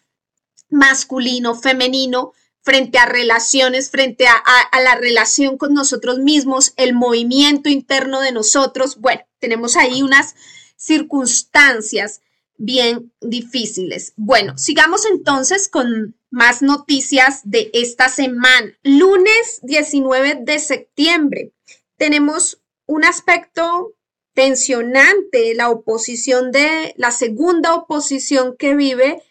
masculino, 0.69 1.55
femenino, 1.55 2.33
frente 2.61 2.97
a 2.97 3.05
relaciones, 3.05 3.91
frente 3.91 4.25
a, 4.27 4.81
la 4.83 4.95
relación 4.95 5.57
con 5.57 5.73
nosotros 5.73 6.19
mismos, 6.19 6.73
el 6.77 6.93
movimiento 6.93 7.69
interno 7.69 8.21
de 8.21 8.31
nosotros. 8.31 8.99
Bueno, 8.99 9.21
tenemos 9.39 9.75
ahí 9.75 10.01
unas 10.01 10.35
circunstancias 10.75 12.21
bien 12.57 13.13
difíciles. 13.21 14.13
Bueno, 14.15 14.57
sigamos 14.57 15.05
entonces 15.05 15.69
con 15.69 16.15
más 16.31 16.63
noticias 16.63 17.41
de 17.43 17.69
esta 17.73 18.09
semana. 18.09 18.73
Lunes 18.83 19.59
19 19.61 20.39
de 20.41 20.59
septiembre 20.59 21.51
tenemos 21.97 22.61
un 22.85 23.05
aspecto 23.05 23.93
tensionante, 24.33 25.55
la 25.55 25.69
oposición 25.69 26.51
de 26.51 26.93
la 26.97 27.11
segunda 27.11 27.73
oposición 27.73 28.55
que 28.57 28.75
vive 28.75 29.21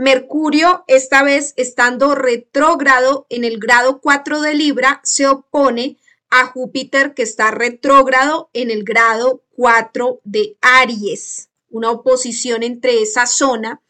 Mercurio, 0.00 0.84
esta 0.86 1.22
vez 1.22 1.52
estando 1.56 2.14
retrógrado 2.14 3.26
en 3.28 3.44
el 3.44 3.58
grado 3.58 4.00
4 4.00 4.40
de 4.40 4.54
Libra, 4.54 5.00
se 5.04 5.26
opone 5.26 5.98
a 6.30 6.46
Júpiter 6.46 7.12
que 7.12 7.22
está 7.22 7.50
retrógrado 7.50 8.48
en 8.54 8.70
el 8.70 8.84
grado 8.84 9.42
4 9.56 10.20
de 10.24 10.56
Aries. 10.62 11.50
Una 11.68 11.90
oposición 11.90 12.62
entre 12.62 13.02
esa 13.02 13.26
zona. 13.26 13.82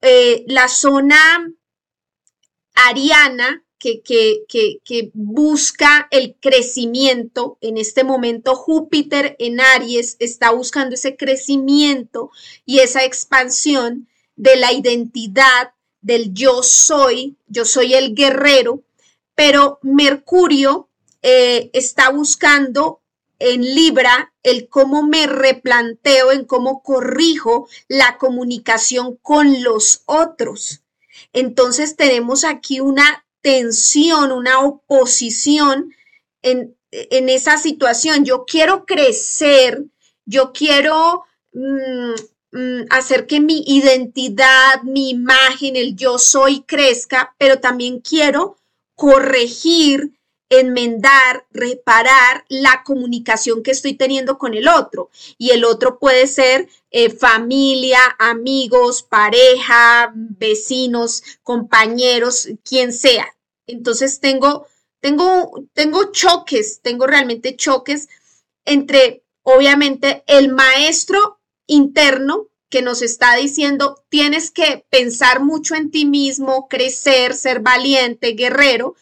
Eh, 0.00 0.44
la 0.46 0.68
zona 0.68 1.52
ariana 2.74 3.64
que, 3.78 4.02
que, 4.02 4.44
que, 4.84 5.10
busca 5.14 6.08
el 6.10 6.36
crecimiento. 6.40 7.58
En 7.60 7.78
este 7.78 8.04
momento 8.04 8.54
Júpiter 8.54 9.36
en 9.38 9.60
Aries 9.60 10.16
está 10.18 10.50
buscando 10.50 10.94
ese 10.94 11.16
crecimiento 11.16 12.30
y 12.66 12.80
esa 12.80 13.04
expansión 13.04 14.08
de 14.36 14.56
la 14.56 14.72
identidad 14.72 15.72
del 16.00 16.32
yo 16.32 16.62
soy, 16.62 17.36
yo 17.46 17.64
soy 17.64 17.94
el 17.94 18.14
guerrero, 18.14 18.82
pero 19.34 19.78
Mercurio 19.82 20.88
eh, 21.22 21.70
está 21.72 22.10
buscando 22.10 23.00
en 23.38 23.62
Libra 23.62 24.32
el 24.42 24.68
cómo 24.68 25.02
me 25.02 25.26
replanteo, 25.26 26.32
en 26.32 26.44
cómo 26.44 26.82
corrijo 26.82 27.68
la 27.86 28.18
comunicación 28.18 29.16
con 29.16 29.62
los 29.62 30.02
otros. 30.06 30.82
Entonces 31.32 31.96
tenemos 31.96 32.44
aquí 32.44 32.80
una 32.80 33.24
tensión, 33.40 34.32
una 34.32 34.60
oposición 34.60 35.92
en, 36.42 36.76
en 36.90 37.28
esa 37.28 37.58
situación. 37.58 38.24
Yo 38.24 38.44
quiero 38.46 38.84
crecer, 38.86 39.84
yo 40.24 40.52
quiero 40.52 41.24
mm, 41.52 42.14
Mm, 42.50 42.86
hacer 42.88 43.26
que 43.26 43.40
mi 43.40 43.62
identidad, 43.66 44.82
mi 44.82 45.10
imagen, 45.10 45.76
el 45.76 45.96
yo 45.96 46.18
soy 46.18 46.62
crezca, 46.62 47.34
pero 47.38 47.60
también 47.60 48.00
quiero 48.00 48.56
corregir 48.94 50.17
enmendar, 50.50 51.46
reparar 51.50 52.44
la 52.48 52.82
comunicación 52.84 53.62
que 53.62 53.70
estoy 53.70 53.94
teniendo 53.94 54.38
con 54.38 54.54
el 54.54 54.68
otro. 54.68 55.10
Y 55.36 55.50
el 55.50 55.64
otro 55.64 55.98
puede 55.98 56.26
ser 56.26 56.68
eh, 56.90 57.10
familia, 57.10 58.00
amigos, 58.18 59.02
pareja, 59.02 60.12
vecinos, 60.14 61.22
compañeros, 61.42 62.48
quien 62.64 62.92
sea. 62.92 63.36
Entonces 63.66 64.20
tengo, 64.20 64.66
tengo, 65.00 65.64
tengo 65.74 66.10
choques, 66.12 66.80
tengo 66.82 67.06
realmente 67.06 67.56
choques 67.56 68.08
entre, 68.64 69.22
obviamente, 69.42 70.24
el 70.26 70.48
maestro 70.50 71.38
interno 71.66 72.48
que 72.68 72.82
nos 72.82 73.00
está 73.02 73.34
diciendo, 73.36 74.04
tienes 74.10 74.50
que 74.50 74.84
pensar 74.90 75.40
mucho 75.40 75.74
en 75.74 75.90
ti 75.90 76.04
mismo, 76.04 76.68
crecer, 76.68 77.34
ser 77.34 77.60
valiente, 77.60 78.32
guerrero, 78.32 78.94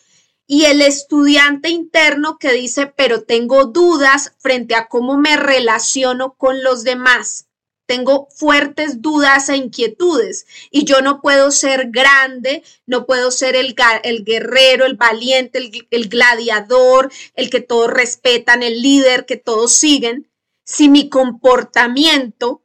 y 0.47 0.67
el 0.67 0.81
estudiante 0.81 1.71
interno 1.71 2.39
que 2.39 2.53
dice, 2.53 2.87
pero 2.87 3.23
tengo 3.23 3.67
dudas 3.67 4.33
frente 4.39 4.75
a 4.75 4.89
cómo 4.89 5.17
me 5.17 5.37
relaciono 5.37 6.35
con 6.35 6.63
los 6.63 6.85
demás. 6.85 7.47
Tengo 7.87 8.29
fuertes 8.35 9.01
dudas 9.01 9.49
e 9.49 9.57
inquietudes 9.57 10.47
y 10.71 10.85
yo 10.85 11.03
no 11.03 11.21
puedo 11.21 11.53
ser 11.53 11.91
grande, 11.91 12.65
no 12.85 13.07
puedo 13.07 13.31
ser 13.31 13.55
el, 13.55 13.77
guerrero, 14.25 14.87
el 14.87 14.97
valiente, 14.97 15.59
el, 15.59 15.87
el 15.91 16.09
gladiador, 16.09 17.13
el 17.35 17.49
que 17.49 17.61
todos 17.61 17.91
respetan, 17.91 18.65
el 18.65 18.83
líder 18.83 19.25
que 19.25 19.37
todos 19.37 19.73
siguen, 19.73 20.29
si 20.65 20.89
mi 20.89 21.09
comportamiento 21.09 22.63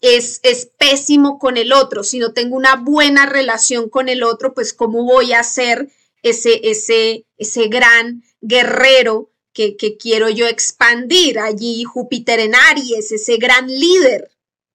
es, 0.00 0.40
es, 0.42 0.66
pésimo 0.78 1.38
con 1.38 1.58
el 1.58 1.72
otro, 1.72 2.02
si 2.02 2.18
no 2.18 2.32
tengo 2.32 2.56
una 2.56 2.76
buena 2.76 3.26
relación 3.26 3.90
con 3.90 4.08
el 4.08 4.22
otro, 4.22 4.54
pues 4.54 4.72
cómo 4.72 5.04
voy 5.04 5.34
a 5.34 5.44
ser 5.44 5.90
ese, 6.22 6.60
ese, 6.70 7.26
ese 7.36 7.68
gran 7.68 8.22
guerrero 8.40 9.30
que, 9.52 9.76
que 9.76 9.96
quiero 9.96 10.28
yo 10.28 10.46
expandir 10.46 11.38
allí, 11.38 11.84
Júpiter 11.84 12.40
en 12.40 12.54
Aries, 12.54 13.12
ese 13.12 13.36
gran 13.36 13.66
líder. 13.68 14.30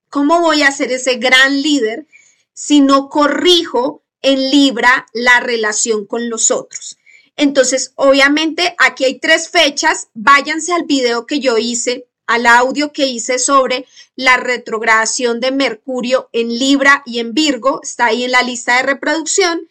¿Cómo 0.10 0.42
voy 0.42 0.62
a 0.63 0.72
ser 0.72 0.92
ese 0.92 1.16
gran 1.16 1.62
líder 1.62 2.08
si 2.54 2.82
no 2.82 3.10
corrijo 3.10 4.04
en 4.22 4.50
Libra 4.50 5.06
la 5.13 5.39
relación 5.39 6.06
con 6.06 6.30
los 6.30 6.51
otros? 6.51 6.98
Entonces, 7.36 7.94
obviamente, 7.96 8.75
aquí 8.80 9.06
hay 9.06 9.20
tres 9.20 9.50
fechas. 9.50 10.08
Váyanse 10.13 10.74
al 10.74 10.86
video 10.86 11.25
que 11.25 11.39
yo 11.39 11.58
hice, 11.58 12.08
al 12.25 12.48
audio 12.48 12.92
que 12.92 13.06
hice 13.06 13.38
sobre 13.38 13.86
la 14.16 14.38
retrogradación 14.38 15.39
de 15.39 15.51
Mercurio 15.51 16.30
en 16.34 16.50
Libra 16.50 17.04
y 17.06 17.20
en 17.20 17.34
Virgo. 17.34 17.80
Está 17.84 18.08
ahí 18.08 18.24
en 18.24 18.32
la 18.32 18.42
lista 18.42 18.77
de 18.77 18.84
reproducción. 18.84 19.70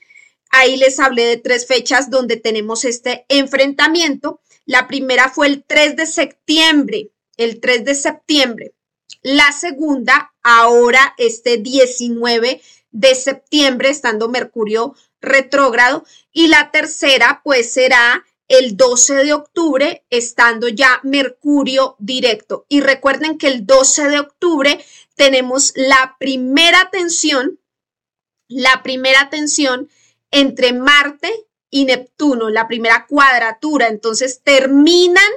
Ahí 0.50 0.76
les 0.76 0.98
hablé 1.00 1.24
de 1.26 1.36
tres 1.36 1.66
fechas 1.66 2.10
donde 2.10 2.36
tenemos 2.36 2.84
este 2.84 3.26
enfrentamiento. 3.28 4.40
La 4.64 4.86
primera 4.88 5.30
fue 5.30 5.46
el 5.46 5.64
3 5.64 5.96
de 5.96 6.06
septiembre, 6.06 7.10
el 7.36 7.60
3 7.60 7.84
de 7.84 7.94
septiembre. 7.94 8.74
La 9.22 9.52
segunda, 9.52 10.32
ahora 10.42 11.14
este 11.18 11.58
19 11.58 12.60
de 12.90 13.14
septiembre, 13.14 13.90
estando 13.90 14.28
Mercurio 14.28 14.94
retrógrado. 15.20 16.04
Y 16.32 16.48
la 16.48 16.70
tercera, 16.70 17.40
pues 17.44 17.72
será 17.72 18.24
el 18.48 18.76
12 18.76 19.14
de 19.24 19.32
octubre, 19.32 20.04
estando 20.10 20.68
ya 20.68 21.00
Mercurio 21.02 21.96
directo. 21.98 22.66
Y 22.68 22.80
recuerden 22.80 23.38
que 23.38 23.48
el 23.48 23.66
12 23.66 24.08
de 24.08 24.20
octubre 24.20 24.84
tenemos 25.14 25.72
la 25.74 26.16
primera 26.18 26.90
tensión, 26.90 27.58
la 28.48 28.82
primera 28.82 29.28
tensión 29.30 29.88
entre 30.30 30.72
Marte 30.72 31.30
y 31.70 31.84
Neptuno, 31.84 32.50
la 32.50 32.68
primera 32.68 33.06
cuadratura. 33.08 33.88
Entonces 33.88 34.40
terminan 34.42 35.30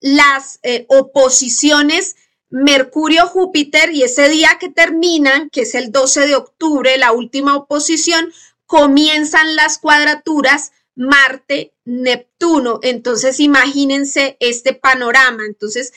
las 0.00 0.58
eh, 0.62 0.86
oposiciones 0.88 2.16
Mercurio-Júpiter 2.50 3.92
y 3.92 4.02
ese 4.04 4.28
día 4.28 4.56
que 4.60 4.68
terminan, 4.68 5.50
que 5.50 5.62
es 5.62 5.74
el 5.74 5.90
12 5.90 6.26
de 6.26 6.36
octubre, 6.36 6.96
la 6.96 7.12
última 7.12 7.56
oposición, 7.56 8.32
comienzan 8.66 9.56
las 9.56 9.78
cuadraturas 9.78 10.72
Marte-Neptuno. 10.94 12.80
Entonces 12.82 13.40
imagínense 13.40 14.36
este 14.40 14.74
panorama. 14.74 15.44
Entonces, 15.44 15.92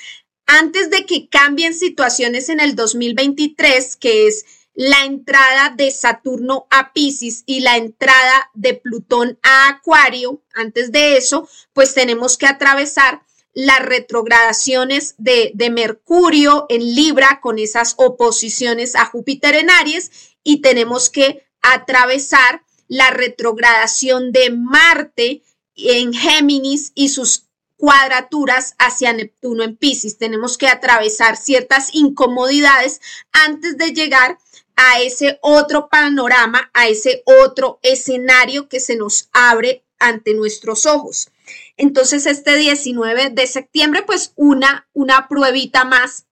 antes 0.46 0.89
de 0.89 1.06
que 1.06 1.29
cambien 1.29 1.74
situaciones 1.74 2.50
en 2.50 2.60
el 2.60 2.75
2023, 2.75 3.96
que 3.96 4.27
es 4.27 4.46
la 4.79 5.04
entrada 5.04 5.73
de 5.75 5.91
Saturno 5.91 6.65
a 6.69 6.93
Pisces 6.93 7.43
y 7.45 7.60
la 7.60 7.75
entrada 7.75 8.49
de 8.54 8.75
Plutón 8.75 9.38
a 9.43 9.67
Acuario, 9.67 10.41
antes 10.54 10.93
de 10.93 11.17
eso, 11.17 11.49
pues 11.73 11.93
tenemos 11.93 12.38
que 12.38 12.45
atravesar 12.45 13.21
las 13.54 13.82
retrogradaciones 13.82 15.15
de, 15.17 15.51
Mercurio 15.69 16.65
en 16.69 16.95
Libra 16.95 17.41
con 17.41 17.60
esas 17.60 17.95
oposiciones 17.97 18.95
a 18.95 19.04
Júpiter 19.04 19.56
en 19.56 19.69
Aries 19.69 20.12
y 20.45 20.62
tenemos 20.62 21.10
que 21.10 21.45
atravesar 21.62 22.63
la 22.88 23.10
retrogradación 23.10 24.32
de 24.32 24.49
Marte 24.49 25.43
en 25.75 26.13
Géminis 26.13 26.93
y 26.95 27.10
sus 27.10 27.49
cuadraturas 27.75 28.75
hacia 28.77 29.12
Neptuno 29.12 29.63
en 29.63 29.75
Pisces. 29.75 30.17
Tenemos 30.17 30.58
que 30.58 30.67
atravesar 30.67 31.36
ciertas 31.36 31.93
incomodidades 31.93 33.01
antes 33.34 33.77
de 33.77 33.91
llegar 33.91 34.38
a 34.82 35.02
ese 35.02 35.39
otro 35.42 35.89
panorama, 35.89 36.72
a 36.74 36.88
ese 36.88 37.22
otro 37.26 37.80
escenario 37.82 38.70
que 38.70 38.80
se 38.80 38.96
nos 38.96 39.28
abre 39.34 39.84
ante 40.00 40.34
nuestros 40.34 40.86
ojos. 40.86 41.32
Entonces, 41.76 42.26
este 42.26 42.56
19 42.56 43.32
de 43.32 43.46
septiembre, 43.46 44.04
pues 44.04 44.32
una, 44.38 44.88
una 44.94 45.28
pruebita 45.28 45.84
más 45.84 46.28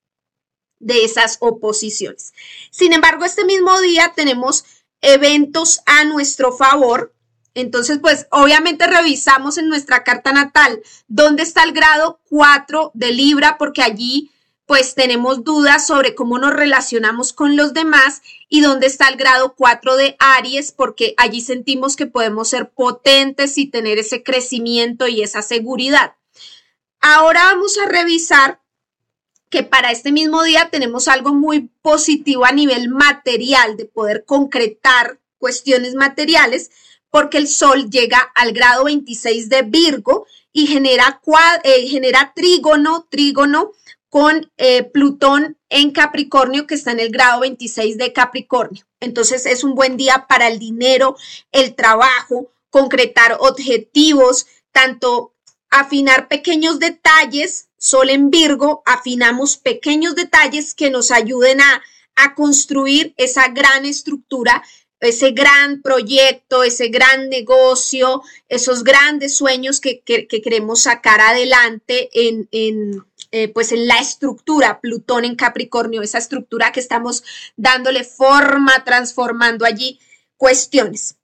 de 0.80 1.04
esas 1.04 1.38
oposiciones. 1.42 2.34
Sin 2.72 2.94
embargo, 2.94 3.26
este 3.26 3.44
mismo 3.44 3.82
día 3.82 4.14
tenemos 4.16 4.64
eventos 5.02 5.82
a 5.86 6.06
nuestro 6.06 6.54
favor. 6.54 7.14
Entonces, 7.54 8.00
pues 8.00 8.28
obviamente 8.32 8.88
revisamos 8.88 9.58
en 9.58 9.68
nuestra 9.68 10.06
carta 10.06 10.32
natal 10.32 10.82
dónde 11.10 11.44
está 11.44 11.64
el 11.64 11.74
grado 11.74 12.22
4 12.30 12.92
de 12.94 13.12
Libra, 13.12 13.58
porque 13.58 13.82
allí 13.82 14.32
pues 14.68 14.96
tenemos 14.96 15.46
dudas 15.46 15.88
sobre 15.88 16.14
cómo 16.14 16.38
nos 16.38 16.54
relacionamos 16.54 17.32
con 17.32 17.56
los 17.56 17.74
demás 17.74 18.22
y 18.50 18.60
dónde 18.60 18.86
está 18.86 19.08
el 19.08 19.16
grado 19.16 19.56
4 19.56 19.96
de 19.96 20.18
Aries, 20.20 20.74
porque 20.74 21.16
allí 21.18 21.40
sentimos 21.40 21.96
que 21.96 22.06
podemos 22.06 22.50
ser 22.50 22.70
potentes 22.70 23.58
y 23.58 23.68
tener 23.68 23.98
ese 23.98 24.24
crecimiento 24.24 25.08
y 25.08 25.22
esa 25.24 25.42
seguridad. 25.42 26.16
Ahora 27.00 27.46
vamos 27.46 27.78
a 27.78 27.88
revisar 27.88 28.60
que 29.50 29.64
para 29.64 29.92
este 29.92 30.12
mismo 30.12 30.44
día 30.44 30.70
tenemos 30.70 31.08
algo 31.08 31.34
muy 31.34 31.70
positivo 31.82 32.44
a 32.44 32.52
nivel 32.52 32.90
material, 32.90 33.78
de 33.78 33.86
poder 33.86 34.26
concretar 34.26 35.18
cuestiones 35.38 35.96
materiales, 35.96 36.72
porque 37.10 37.38
el 37.38 37.48
Sol 37.48 37.90
llega 37.90 38.20
al 38.36 38.52
grado 38.52 38.84
26 38.84 39.48
de 39.48 39.62
Virgo 39.62 40.28
y 40.52 40.68
genera, 40.68 41.22
eh, 41.64 41.88
genera 41.88 42.34
trígono, 42.36 43.08
trígono 43.10 43.72
con 44.10 44.52
eh, 44.58 44.84
Plutón 44.84 45.58
en 45.70 45.92
Capricornio, 45.92 46.68
que 46.68 46.76
está 46.76 46.92
en 46.92 47.00
el 47.00 47.12
grado 47.12 47.42
26 47.42 47.98
de 47.98 48.14
Capricornio. 48.14 48.86
Entonces 49.00 49.46
es 49.46 49.64
un 49.64 49.76
buen 49.76 49.98
día 49.98 50.26
para 50.28 50.48
el 50.48 50.60
dinero, 50.60 51.16
el 51.52 51.76
trabajo, 51.76 52.52
concretar 52.70 53.38
objetivos, 53.40 54.48
tanto 54.72 55.34
afinar 55.70 56.28
pequeños 56.28 56.80
detalles, 56.80 57.68
Sol 57.78 58.10
en 58.10 58.32
Virgo, 58.32 58.82
afinamos 58.86 59.58
pequeños 59.58 60.16
detalles 60.16 60.74
que 60.74 60.90
nos 60.90 61.12
ayuden 61.12 61.62
a, 61.62 61.84
a 62.16 62.34
construir 62.34 63.14
esa 63.18 63.50
gran 63.50 63.86
estructura 63.86 64.64
ese 65.00 65.32
gran 65.32 65.82
proyecto, 65.82 66.64
ese 66.64 66.88
gran 66.88 67.30
negocio, 67.30 68.24
esos 68.50 68.84
grandes 68.84 69.38
sueños 69.38 69.80
que, 69.80 70.02
queremos 70.02 70.82
sacar 70.82 71.22
adelante 71.22 72.10
en, 72.14 72.48
en 72.52 73.06
eh, 73.38 73.50
pues 73.50 73.72
en 73.72 73.88
la 73.88 74.00
estructura 74.00 74.82
Plutón 74.82 75.24
en 75.26 75.36
Capricornio, 75.36 76.02
esa 76.02 76.18
estructura 76.18 76.72
que 76.72 76.80
estamos 76.80 77.24
dándole 77.56 78.04
forma, 78.04 78.84
transformando 78.84 79.64
allí 79.64 80.00
cuestiones. 80.38 81.18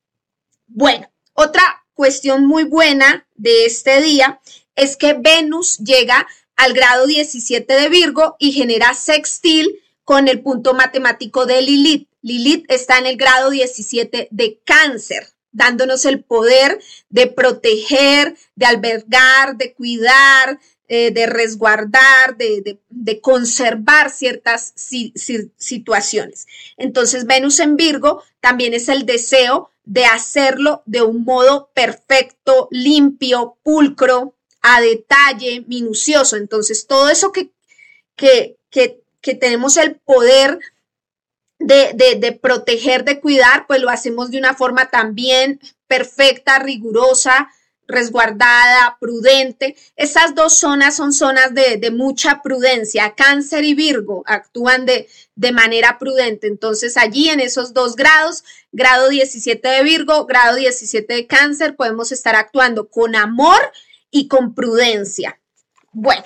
Bueno, 0.67 1.09
otra 1.33 1.83
cuestión 1.95 2.45
muy 2.45 2.65
buena 2.65 3.25
de 3.35 3.65
este 3.65 3.99
día 4.01 4.39
es 4.75 4.95
que 4.95 5.13
Venus 5.13 5.79
llega 5.79 6.27
al 6.55 6.73
grado 6.73 7.07
17 7.07 7.73
de 7.73 7.89
Virgo 7.89 8.35
y 8.37 8.51
genera 8.51 8.93
sextil 8.93 9.79
con 10.03 10.27
el 10.27 10.41
punto 10.41 10.75
matemático 10.75 11.47
de 11.47 11.63
Lilith. 11.63 12.07
Lilith 12.21 12.65
está 12.69 12.99
en 12.99 13.07
el 13.07 13.17
grado 13.17 13.49
17 13.49 14.27
de 14.29 14.59
cáncer, 14.63 15.29
dándonos 15.51 16.05
el 16.05 16.23
poder 16.23 16.79
de 17.09 17.25
proteger, 17.25 18.37
de 18.55 18.65
albergar, 18.67 19.57
de 19.57 19.73
cuidar, 19.73 20.59
eh, 20.95 21.09
de 21.09 21.25
resguardar, 21.25 22.37
de, 22.37 23.19
conservar 23.19 24.11
ciertas 24.11 24.75
situaciones. 24.75 26.45
Entonces, 26.77 27.25
Venus 27.25 27.59
en 27.59 27.77
Virgo 27.77 28.21
también 28.41 28.75
es 28.75 28.89
el 28.89 29.07
deseo 29.07 29.71
de 29.85 30.05
hacerlo 30.05 30.83
de 30.85 31.01
un 31.01 31.23
modo 31.23 31.71
perfecto, 31.73 32.67
limpio, 32.69 33.57
pulcro, 33.63 34.35
a 34.61 34.81
detalle, 34.81 35.65
minucioso. 35.65 36.35
Entonces, 36.35 36.85
todo 36.85 37.09
eso 37.09 37.31
que, 37.31 37.49
que, 38.15 38.59
que, 38.69 39.33
tenemos 39.33 39.77
el 39.77 39.95
poder 39.95 40.59
de, 41.57 41.95
de, 42.19 42.31
proteger, 42.33 43.03
de 43.03 43.19
cuidar, 43.19 43.65
pues 43.65 43.81
lo 43.81 43.89
hacemos 43.89 44.29
de 44.29 44.37
una 44.37 44.53
forma 44.53 44.91
también 44.91 45.59
perfecta, 45.87 46.59
rigurosa, 46.59 47.49
resguardada, 47.87 48.97
prudente. 48.99 49.75
Esas 49.95 50.35
dos 50.35 50.57
zonas 50.57 50.95
son 50.95 51.13
zonas 51.13 51.53
de, 51.53 51.91
mucha 51.91 52.41
prudencia. 52.41 53.13
Cáncer 53.15 53.63
y 53.65 53.73
Virgo 53.73 54.23
actúan 54.25 54.85
de, 54.85 55.07
de, 55.35 55.51
manera 55.51 55.97
prudente. 55.99 56.47
Entonces 56.47 56.97
allí 56.97 57.29
en 57.29 57.39
esos 57.39 57.73
dos 57.73 57.95
grados, 57.95 58.43
grado 58.71 59.09
17 59.09 59.67
de 59.67 59.83
Virgo, 59.83 60.25
grado 60.25 60.55
17 60.55 61.13
de 61.13 61.27
Cáncer, 61.27 61.75
podemos 61.75 62.11
estar 62.11 62.35
actuando 62.35 62.89
con 62.89 63.15
amor 63.15 63.61
y 64.09 64.27
con 64.27 64.53
prudencia. 64.53 65.39
Bueno, 65.91 66.25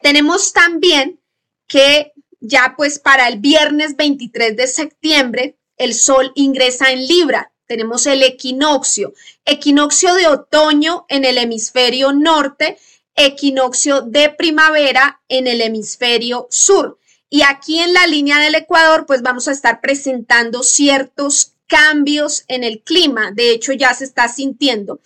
tenemos 0.00 0.52
también 0.52 1.20
que 1.66 2.12
ya 2.40 2.74
pues 2.76 2.98
para 2.98 3.28
el 3.28 3.38
viernes 3.38 3.96
23 3.96 4.56
de 4.56 4.66
septiembre, 4.66 5.56
el 5.76 5.94
Sol 5.94 6.32
ingresa 6.34 6.90
en 6.90 7.06
Libra 7.06 7.52
tenemos 7.70 8.04
el 8.08 8.24
equinoccio, 8.24 9.14
equinoccio 9.44 10.12
de 10.14 10.26
otoño 10.26 11.06
en 11.08 11.24
el 11.24 11.38
hemisferio 11.38 12.12
norte, 12.12 12.76
equinoccio 13.14 14.00
de 14.00 14.28
primavera 14.30 15.20
en 15.28 15.46
el 15.46 15.60
hemisferio 15.60 16.48
sur. 16.50 16.98
Y 17.28 17.42
aquí 17.42 17.78
en 17.78 17.92
la 17.92 18.08
línea 18.08 18.40
del 18.40 18.56
Ecuador, 18.56 19.06
pues 19.06 19.22
vamos 19.22 19.46
a 19.46 19.52
estar 19.52 19.80
presentando 19.80 20.64
ciertos 20.64 21.52
cambios 21.68 22.42
en 22.48 22.64
el 22.64 22.80
clima. 22.80 23.30
De 23.30 23.52
hecho, 23.52 23.72
ya 23.72 23.94
se 23.94 24.02
está 24.02 24.26
sintiendo 24.26 24.98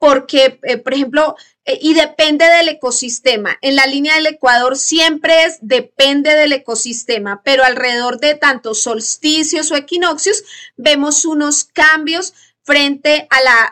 porque, 0.00 0.58
eh, 0.62 0.78
por 0.78 0.94
ejemplo, 0.94 1.36
eh, 1.66 1.78
y 1.82 1.92
depende 1.92 2.46
del 2.46 2.70
ecosistema. 2.70 3.58
En 3.60 3.76
la 3.76 3.84
línea 3.84 4.14
del 4.14 4.28
Ecuador 4.28 4.78
siempre 4.78 5.44
es 5.44 5.58
depende 5.60 6.34
del 6.34 6.54
ecosistema, 6.54 7.42
pero 7.44 7.64
alrededor 7.64 8.18
de 8.18 8.34
tantos 8.34 8.80
solsticios 8.80 9.70
o 9.70 9.76
equinoccios 9.76 10.42
vemos 10.78 11.26
unos 11.26 11.64
cambios 11.64 12.32
frente 12.62 13.28
a 13.28 13.42
la, 13.42 13.70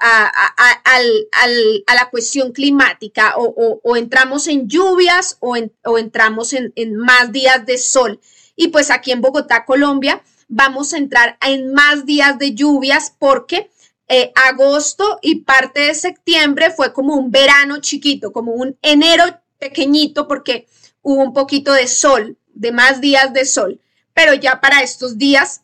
a, 1.86 1.94
la 1.94 2.10
cuestión 2.10 2.52
climática 2.52 3.34
o, 3.36 3.96
entramos 3.96 4.48
en 4.48 4.68
lluvias 4.68 5.38
o, 5.40 5.56
entramos 5.96 6.52
en, 6.52 6.74
en 6.76 6.94
más 6.94 7.32
días 7.32 7.64
de 7.64 7.78
sol. 7.78 8.20
Y 8.54 8.68
pues 8.68 8.90
aquí 8.90 9.12
en 9.12 9.22
Bogotá, 9.22 9.64
Colombia, 9.64 10.22
vamos 10.46 10.92
a 10.92 10.98
entrar 10.98 11.38
en 11.40 11.72
más 11.72 12.04
días 12.04 12.38
de 12.38 12.54
lluvias 12.54 13.14
porque 13.18 13.70
eh, 14.08 14.32
agosto 14.34 15.18
y 15.20 15.42
parte 15.42 15.80
de 15.80 15.94
septiembre 15.94 16.70
fue 16.70 16.92
como 16.92 17.14
un 17.14 17.30
verano 17.30 17.78
chiquito, 17.80 18.32
como 18.32 18.52
un 18.52 18.78
enero 18.80 19.24
pequeñito 19.58 20.26
porque 20.26 20.66
hubo 21.02 21.22
un 21.22 21.32
poquito 21.32 21.72
de 21.72 21.86
sol, 21.86 22.38
de 22.54 22.72
más 22.72 23.00
días 23.00 23.32
de 23.32 23.44
sol, 23.44 23.80
pero 24.14 24.34
ya 24.34 24.60
para 24.60 24.82
estos 24.82 25.18
días 25.18 25.62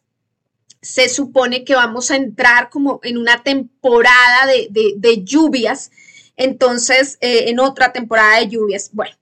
se 0.83 1.09
supone 1.09 1.65
que 1.65 1.75
vamos 1.75 2.11
a 2.11 2.17
entrar 2.17 2.69
como 2.69 3.01
en 3.03 3.17
una 3.17 3.43
temporada 3.43 4.47
de, 4.47 5.25
lluvias, 5.25 5.91
entonces 6.37 7.17
eh, 7.23 7.49
en 7.49 7.61
otra 7.61 7.93
temporada 7.93 8.41
de 8.41 8.49
lluvias, 8.49 8.91
bueno, 8.93 9.17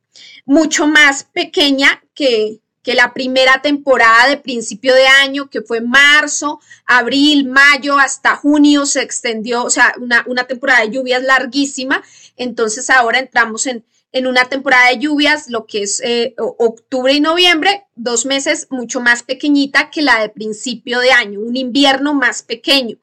mucho 0.45 0.89
más 0.89 1.23
pequeña 1.23 2.03
que, 2.15 2.62
que 2.83 2.95
la 2.95 3.13
primera 3.13 3.63
temporada 3.63 4.29
de 4.29 4.37
principio 4.37 4.95
de 4.95 5.07
año, 5.07 5.49
que 5.49 5.63
fue 5.63 5.81
marzo, 5.81 6.61
abril, 6.85 7.47
mayo, 7.47 7.99
hasta 7.99 8.37
junio, 8.37 8.87
se 8.87 9.03
extendió, 9.03 9.65
o 9.65 9.71
sea, 9.71 9.95
una, 9.99 10.45
temporada 10.45 10.81
de 10.81 10.91
lluvias 10.91 11.23
larguísima. 11.23 12.03
Entonces 12.37 12.91
ahora 12.91 13.21
entramos 13.21 13.67
en, 13.67 13.85
en 14.11 14.27
una 14.27 14.49
temporada 14.49 14.89
de 14.89 14.99
lluvias, 14.99 15.49
lo 15.49 15.67
que 15.67 15.83
es 15.83 16.01
eh, 16.05 16.35
octubre 16.37 17.13
y 17.13 17.21
noviembre, 17.21 17.87
dos 17.95 18.27
meses 18.27 18.67
mucho 18.71 19.01
más 19.01 19.23
pequeñita 19.23 19.91
que 19.91 20.03
la 20.03 20.21
de 20.21 20.29
principio 20.29 20.99
de 20.99 21.13
año, 21.13 21.41
un 21.41 21.57
invierno 21.57 22.15
más 22.15 22.43
pequeño. 22.43 22.97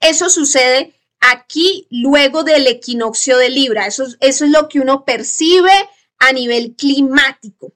Eso 0.00 0.30
sucede 0.30 0.94
aquí 1.20 1.86
luego 1.90 2.44
del 2.44 2.66
equinoccio 2.68 3.38
de 3.38 3.50
Libra. 3.50 3.86
Eso, 3.86 4.06
eso 4.20 4.44
es 4.44 4.50
lo 4.50 4.68
que 4.68 4.78
uno 4.78 5.04
percibe 5.04 5.72
a 6.18 6.32
nivel 6.32 6.74
climático. 6.76 7.72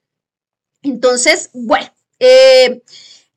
Entonces, 0.83 1.51
bueno, 1.53 1.93
eh, 2.19 2.83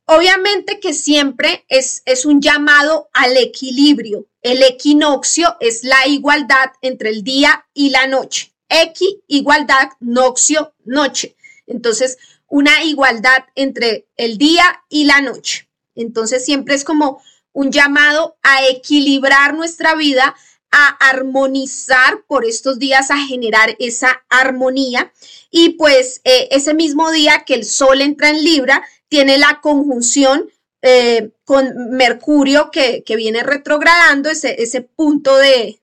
obviamente 0.06 0.80
que 0.80 0.92
siempre 0.92 1.64
es, 1.68 2.02
es 2.04 2.24
un 2.24 2.40
llamado 2.40 3.08
al 3.12 3.36
equilibrio. 3.36 4.26
El 4.42 4.62
equinoccio 4.62 5.56
es 5.60 5.84
la 5.84 6.06
igualdad 6.06 6.72
entre 6.82 7.10
el 7.10 7.22
día 7.22 7.66
y 7.74 7.90
la 7.90 8.06
noche. 8.06 8.52
Equi, 8.68 9.22
igualdad, 9.26 9.90
noxio, 10.00 10.74
noche. 10.84 11.36
Entonces, 11.66 12.18
una 12.48 12.82
igualdad 12.84 13.44
entre 13.54 14.06
el 14.16 14.38
día 14.38 14.84
y 14.88 15.04
la 15.04 15.20
noche. 15.20 15.68
Entonces, 15.94 16.44
siempre 16.44 16.74
es 16.74 16.84
como 16.84 17.22
un 17.52 17.70
llamado 17.70 18.36
a 18.42 18.66
equilibrar 18.66 19.54
nuestra 19.54 19.94
vida, 19.94 20.34
a 20.76 20.88
armonizar 20.88 22.24
por 22.26 22.44
estos 22.44 22.80
días, 22.80 23.12
a 23.12 23.16
generar 23.16 23.76
esa 23.78 24.24
armonía. 24.28 25.12
Y 25.48 25.70
pues 25.70 26.20
eh, 26.24 26.48
ese 26.50 26.74
mismo 26.74 27.12
día 27.12 27.44
que 27.46 27.54
el 27.54 27.64
Sol 27.64 28.00
entra 28.00 28.30
en 28.30 28.42
Libra, 28.42 28.82
tiene 29.08 29.38
la 29.38 29.60
conjunción 29.62 30.50
eh, 30.82 31.30
con 31.44 31.90
Mercurio 31.90 32.72
que, 32.72 33.04
viene 33.06 33.44
retrogradando, 33.44 34.28
ese, 34.28 34.60
ese 34.60 34.80
punto 34.80 35.36
de, 35.36 35.78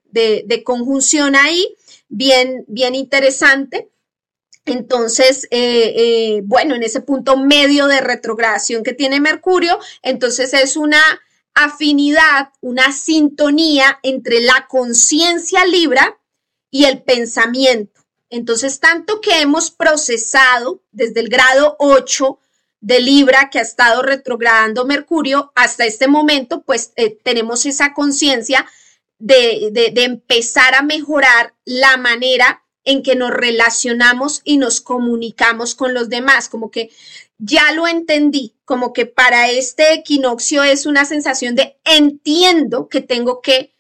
conjunción 0.66 1.38
ahí, 1.38 1.74
bien, 2.10 2.66
bien 2.68 2.94
interesante. 2.94 3.88
Entonces, 4.66 5.48
eh, 5.52 6.42
bueno, 6.44 6.76
en 6.76 6.84
ese 6.84 7.00
punto 7.00 7.38
medio 7.38 7.88
de 7.88 8.02
retrogradación 8.02 8.84
que 8.84 8.94
tiene 8.94 9.22
Mercurio, 9.22 9.80
entonces 10.04 10.54
es 10.54 10.76
una 10.76 11.02
afinidad, 11.54 12.50
una 12.62 12.92
sintonía 12.92 14.00
entre 14.04 14.42
la 14.42 14.68
conciencia 14.68 15.66
libra 15.66 16.20
y 16.70 16.86
el 16.86 17.02
pensamiento. 17.02 18.02
Entonces, 18.30 18.80
tanto 18.80 19.20
que 19.20 19.42
hemos 19.42 19.72
procesado 19.72 20.82
desde 20.92 21.20
el 21.20 21.30
grado 21.30 21.76
8 21.80 22.40
de 22.80 23.00
Libra 23.00 23.50
que 23.50 23.60
ha 23.60 23.62
estado 23.62 24.02
retrogradando 24.02 24.86
Mercurio 24.86 25.52
hasta 25.54 25.86
este 25.86 26.08
momento, 26.08 26.62
pues 26.62 26.94
eh, 26.96 27.18
tenemos 27.24 27.66
esa 27.66 27.94
conciencia 27.94 28.66
de, 29.20 29.70
de 29.72 30.04
empezar 30.04 30.74
a 30.74 30.82
mejorar 30.82 31.54
la 31.64 31.98
manera 31.98 32.64
en 32.84 33.04
que 33.04 33.16
nos 33.16 33.32
relacionamos 33.32 34.42
y 34.44 34.58
nos 34.58 34.82
comunicamos 34.82 35.76
con 35.76 35.94
los 35.94 36.10
demás, 36.10 36.50
como 36.50 36.72
que 36.72 36.90
ya 37.44 37.72
lo 37.74 37.88
entendí, 37.88 38.56
como 38.66 38.94
que 38.94 39.08
para 39.08 39.50
este 39.50 39.94
equinoccio 39.94 40.62
es 40.62 40.86
una 40.86 41.06
sensación 41.06 41.56
de 41.56 41.80
entiendo 41.84 42.88
que 42.88 43.02
tengo 43.02 43.42
que 43.42 43.74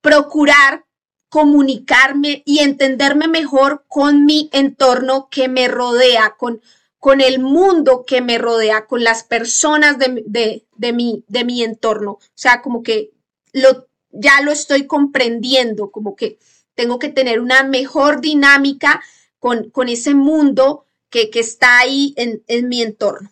procurar 0.00 0.86
comunicarme 1.28 2.42
y 2.46 2.58
entenderme 2.58 3.28
mejor 3.28 3.84
con 3.88 4.24
mi 4.24 4.48
entorno 4.52 5.28
que 5.30 5.48
me 5.48 5.68
rodea, 5.68 6.34
con, 6.38 6.62
con 6.98 7.20
el 7.20 7.40
mundo 7.40 8.04
que 8.06 8.22
me 8.22 8.38
rodea, 8.38 8.86
con 8.86 9.04
las 9.04 9.22
personas 9.22 9.98
de, 9.98 10.64
de, 10.74 10.92
mi, 10.92 11.24
de 11.28 11.44
mi 11.44 11.62
entorno. 11.62 12.12
O 12.12 12.20
sea, 12.34 12.62
como 12.62 12.82
que 12.82 13.12
lo, 13.52 13.86
ya 14.10 14.40
lo 14.42 14.50
estoy 14.50 14.86
comprendiendo, 14.86 15.90
como 15.90 16.16
que 16.16 16.38
tengo 16.74 16.98
que 16.98 17.08
tener 17.08 17.40
una 17.40 17.64
mejor 17.64 18.20
dinámica 18.22 19.02
con, 19.38 19.70
con 19.70 19.88
ese 19.88 20.14
mundo 20.14 20.86
que, 21.12 21.30
está 21.34 21.78
ahí 21.78 22.14
en, 22.16 22.68
mi 22.68 22.82
entorno. 22.82 23.30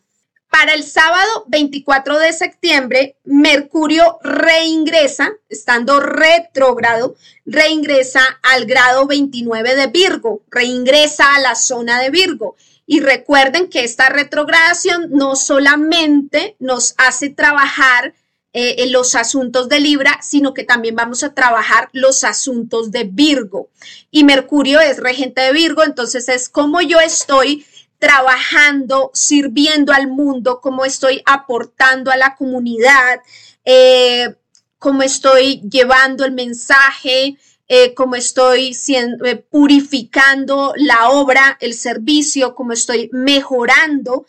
Para 0.51 0.75
el 0.75 0.85
sábado 0.85 1.45
24 1.49 2.19
de 2.19 2.33
septiembre, 2.33 3.17
Mercurio 3.25 4.19
reingresa, 4.23 5.33
estando 5.49 6.01
retrógrado, 6.01 7.17
reingresa 7.47 8.21
al 8.43 8.67
grado 8.67 9.07
29 9.07 9.77
de 9.77 9.87
Virgo, 9.87 10.43
reingresa 10.51 11.35
a 11.35 11.41
la 11.41 11.55
zona 11.55 12.01
de 12.01 12.11
Virgo. 12.11 12.57
Y 12.87 13.01
recuerden 13.01 13.69
que 13.69 13.85
esta 13.85 14.09
retrogradación 14.09 15.11
no 15.11 15.37
solamente 15.37 16.57
nos 16.59 16.95
hace 16.99 17.31
trabajar 17.31 18.15
eh, 18.53 18.83
en 18.83 18.91
los 18.91 19.15
asuntos 19.15 19.69
de 19.69 19.79
Libra, 19.79 20.19
sino 20.23 20.55
que 20.55 20.65
también 20.65 20.97
vamos 20.97 21.23
a 21.23 21.35
trabajar 21.35 21.89
los 21.93 22.25
asuntos 22.25 22.91
de 22.91 23.05
Virgo. 23.05 23.69
Y 24.11 24.25
Mercurio 24.25 24.81
es 24.81 24.97
regente 24.97 25.41
de 25.41 25.53
Virgo, 25.53 25.85
entonces 25.85 26.29
es 26.29 26.49
como 26.49 26.81
yo 26.81 26.99
estoy 26.99 27.65
trabajando, 28.01 29.11
sirviendo 29.13 29.93
al 29.93 30.09
mundo, 30.09 30.61
cómo 30.61 30.85
estoy 30.85 31.23
aportando 31.27 32.11
a 32.11 32.17
la 32.17 32.35
comunidad, 32.35 33.21
eh, 33.65 34.35
cómo 34.79 35.03
estoy 35.03 35.61
llevando 35.71 36.25
el 36.25 36.33
mensaje, 36.33 37.37
eh, 37.69 37.95
cómo 37.95 38.17
estoy 38.17 38.75
eh, 38.89 39.37
purificando 39.51 40.73
la 40.77 41.11
obra, 41.11 41.59
el 41.61 41.75
servicio, 41.75 42.55
cómo 42.55 42.73
estoy 42.73 43.11
mejorando 43.13 44.27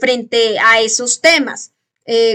frente 0.00 0.58
a 0.58 0.80
esos 0.80 1.20
temas, 1.20 1.72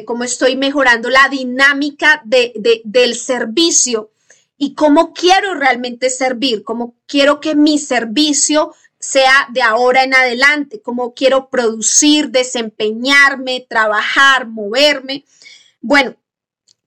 cómo 0.06 0.24
estoy 0.24 0.56
mejorando 0.58 1.10
la 1.10 1.28
dinámica 1.28 2.22
del 2.24 3.16
servicio 3.16 4.12
y 4.60 4.76
cómo 4.76 5.12
quiero 5.12 5.56
realmente 5.56 6.12
servir, 6.12 6.64
cómo 6.64 6.94
quiero 7.08 7.40
que 7.40 7.56
mi 7.56 7.80
servicio 7.80 8.76
sea 9.02 9.48
de 9.52 9.62
ahora 9.62 10.04
en 10.04 10.14
adelante, 10.14 10.82
cómo 10.82 11.14
quiero 11.14 11.50
producir, 11.50 12.30
desempeñarme, 12.30 13.66
trabajar, 13.68 14.48
moverme. 14.48 15.26
Bueno, 15.82 16.16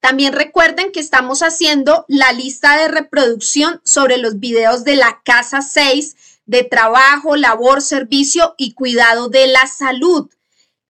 también 0.00 0.33
recuerden 0.33 0.92
que 0.92 1.00
estamos 1.00 1.40
haciendo 1.40 2.05
la 2.09 2.33
lista 2.33 2.77
de 2.77 2.88
reproducción 2.88 3.81
sobre 3.85 4.18
los 4.18 4.38
videos 4.38 4.85
de 4.85 4.96
la 4.96 5.20
casa 5.24 5.62
6 5.62 6.16
de 6.46 6.62
trabajo, 6.62 7.37
labor, 7.37 7.81
servicio 7.81 8.55
y 8.59 8.72
cuidado 8.74 9.29
de 9.29 9.46
la 9.46 9.66
salud, 9.66 10.29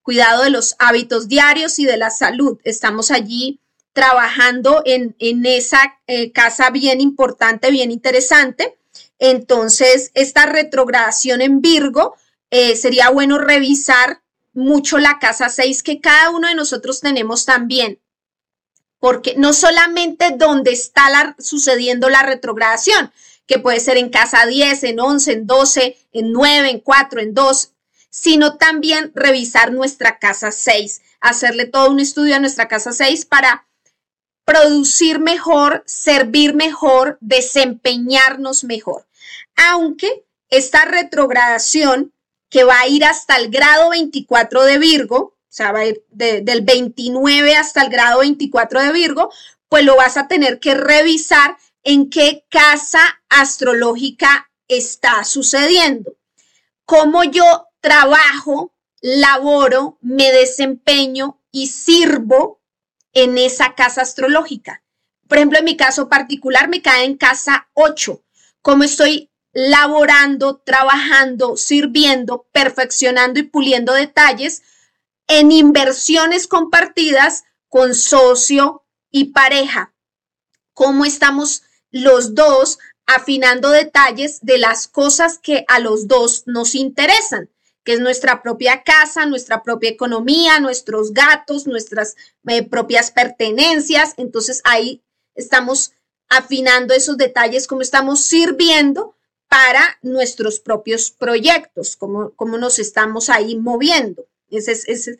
cuidado 0.02 0.42
de 0.42 0.50
los 0.50 0.74
hábitos 0.78 1.28
diarios 1.28 1.78
y 1.78 1.84
de 1.84 1.96
la 1.96 2.10
salud. 2.10 2.58
Estamos 2.64 3.10
allí 3.10 3.60
trabajando 3.92 4.82
en, 4.84 5.14
esa 5.46 6.00
eh, 6.06 6.32
casa 6.32 6.70
bien 6.70 7.00
importante, 7.00 7.70
bien 7.70 7.92
interesante. 7.92 8.76
Entonces, 9.18 10.10
esta 10.14 10.46
retrogradación 10.46 11.40
en 11.40 11.60
Virgo, 11.60 12.16
eh, 12.50 12.76
sería 12.76 13.10
bueno 13.10 13.38
revisar 13.38 14.22
mucho 14.52 14.98
la 14.98 15.18
casa 15.18 15.48
6 15.48 15.82
que 15.82 16.00
cada 16.00 16.30
uno 16.30 16.48
de 16.48 16.54
nosotros 16.54 17.00
tenemos 17.00 17.44
también. 17.44 18.00
Porque 18.98 19.34
no 19.36 19.52
solamente 19.52 20.34
donde 20.36 20.72
está 20.72 21.34
sucediendo 21.38 22.08
la 22.08 22.22
retrogradación, 22.22 23.12
que 23.46 23.58
puede 23.58 23.80
ser 23.80 23.96
en 23.96 24.08
casa 24.08 24.46
10, 24.46 24.84
en 24.84 25.00
11, 25.00 25.32
en 25.32 25.46
12, 25.46 25.98
en 26.12 26.32
9, 26.32 26.70
en 26.70 26.80
4, 26.80 27.20
en 27.20 27.34
2, 27.34 27.72
sino 28.08 28.56
también 28.56 29.12
revisar 29.14 29.72
nuestra 29.72 30.18
casa 30.18 30.52
6, 30.52 31.02
hacerle 31.20 31.66
todo 31.66 31.90
un 31.90 32.00
estudio 32.00 32.36
a 32.36 32.38
nuestra 32.38 32.68
casa 32.68 32.92
6 32.92 33.26
para 33.26 33.66
producir 34.44 35.18
mejor, 35.18 35.82
servir 35.86 36.54
mejor, 36.54 37.18
desempeñarnos 37.20 38.64
mejor. 38.64 39.06
Aunque 39.56 40.24
esta 40.48 40.84
retrogradación 40.84 42.12
que 42.50 42.64
va 42.64 42.80
a 42.80 42.88
ir 42.88 43.04
hasta 43.04 43.36
el 43.36 43.50
grado 43.50 43.90
24 43.90 44.64
de 44.64 44.78
Virgo, 44.78 45.16
o 45.16 45.56
sea, 45.56 45.72
va 45.72 45.80
a 45.80 45.86
ir 45.86 46.04
del 46.10 46.62
29 46.62 47.56
hasta 47.56 47.82
el 47.82 47.90
grado 47.90 48.20
24 48.20 48.82
de 48.82 48.92
Virgo, 48.92 49.30
pues 49.68 49.84
lo 49.84 49.96
vas 49.96 50.16
a 50.16 50.28
tener 50.28 50.60
que 50.60 50.74
revisar 50.74 51.56
en 51.82 52.10
qué 52.10 52.44
casa 52.48 53.22
astrológica 53.28 54.50
está 54.68 55.24
sucediendo. 55.24 56.16
Cómo 56.84 57.24
yo 57.24 57.68
trabajo, 57.80 58.72
laboro, 59.00 59.98
me 60.00 60.32
desempeño 60.32 61.40
y 61.50 61.68
sirvo 61.68 62.60
en 63.14 63.38
esa 63.38 63.74
casa 63.74 64.02
astrológica. 64.02 64.82
Por 65.28 65.38
ejemplo, 65.38 65.58
en 65.58 65.64
mi 65.64 65.76
caso 65.76 66.08
particular 66.08 66.68
me 66.68 66.82
cae 66.82 67.04
en 67.04 67.16
casa 67.16 67.68
8. 67.72 68.22
Cómo 68.60 68.84
estoy 68.84 69.30
laborando, 69.52 70.58
trabajando, 70.58 71.56
sirviendo, 71.56 72.46
perfeccionando 72.52 73.40
y 73.40 73.44
puliendo 73.44 73.94
detalles 73.94 74.62
en 75.28 75.52
inversiones 75.52 76.46
compartidas 76.46 77.44
con 77.68 77.94
socio 77.94 78.84
y 79.10 79.26
pareja. 79.26 79.94
¿Cómo 80.74 81.04
estamos 81.04 81.62
los 81.90 82.34
dos 82.34 82.78
afinando 83.06 83.70
detalles 83.70 84.40
de 84.42 84.58
las 84.58 84.88
cosas 84.88 85.38
que 85.38 85.64
a 85.68 85.78
los 85.78 86.08
dos 86.08 86.42
nos 86.46 86.74
interesan? 86.74 87.48
Que 87.84 87.92
es 87.92 88.00
nuestra 88.00 88.42
propia 88.42 88.82
casa, 88.82 89.26
nuestra 89.26 89.62
propia 89.62 89.90
economía, 89.90 90.58
nuestros 90.58 91.12
gatos, 91.12 91.66
nuestras 91.66 92.16
eh, 92.48 92.62
propias 92.62 93.10
pertenencias. 93.10 94.14
Entonces 94.16 94.60
ahí 94.64 95.02
estamos 95.34 95.92
afinando 96.28 96.94
esos 96.94 97.16
detalles, 97.16 97.66
cómo 97.66 97.82
estamos 97.82 98.24
sirviendo 98.24 99.14
para 99.48 99.98
nuestros 100.02 100.58
propios 100.58 101.10
proyectos, 101.10 101.96
cómo, 101.96 102.32
cómo 102.34 102.58
nos 102.58 102.78
estamos 102.78 103.28
ahí 103.28 103.56
moviendo. 103.56 104.26
Es, 104.50 105.08
eh, 105.08 105.18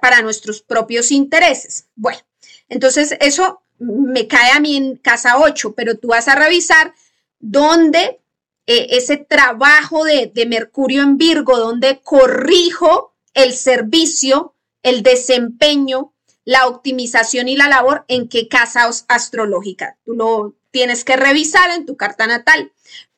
para 0.00 0.22
nuestros 0.22 0.62
propios 0.62 1.10
intereses. 1.10 1.86
Bueno, 1.94 2.20
entonces 2.68 3.16
eso 3.20 3.62
me 3.78 4.26
cae 4.26 4.52
a 4.52 4.60
mí 4.60 4.76
en 4.76 4.96
casa 4.96 5.38
8, 5.38 5.74
pero 5.74 5.96
tú 5.96 6.08
vas 6.08 6.28
a 6.28 6.34
revisar 6.34 6.94
dónde 7.38 8.20
eh, 8.68 8.98
ese 8.98 9.16
trabajo 9.16 10.04
de, 10.04 10.26
de 10.26 10.44
Mercurio 10.44 11.02
en 11.02 11.16
Virgo, 11.16 11.56
donde 11.56 12.02
corrijo 12.02 13.14
el 13.32 13.54
servicio, 13.54 14.54
el 14.82 15.02
desempeño, 15.02 16.12
la 16.44 16.66
optimización 16.66 17.48
y 17.48 17.56
la 17.56 17.68
labor, 17.68 18.04
en 18.08 18.28
qué 18.28 18.46
casa 18.46 18.90
astrológica. 19.08 19.96
Tú 20.04 20.12
lo 20.12 20.54
tienes 20.70 21.02
que 21.02 21.16
revisar 21.16 21.70
en 21.70 21.86
tu 21.86 21.96
carta 21.96 22.26
natal. 22.26 22.70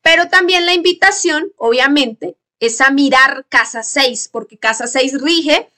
Pero 0.02 0.28
también 0.28 0.66
la 0.66 0.72
invitación, 0.72 1.52
obviamente, 1.56 2.36
es 2.60 2.80
a 2.80 2.92
mirar 2.92 3.44
casa 3.48 3.82
6, 3.82 4.28
porque 4.30 4.56
casa 4.56 4.86
6 4.86 5.20
rige 5.20 5.68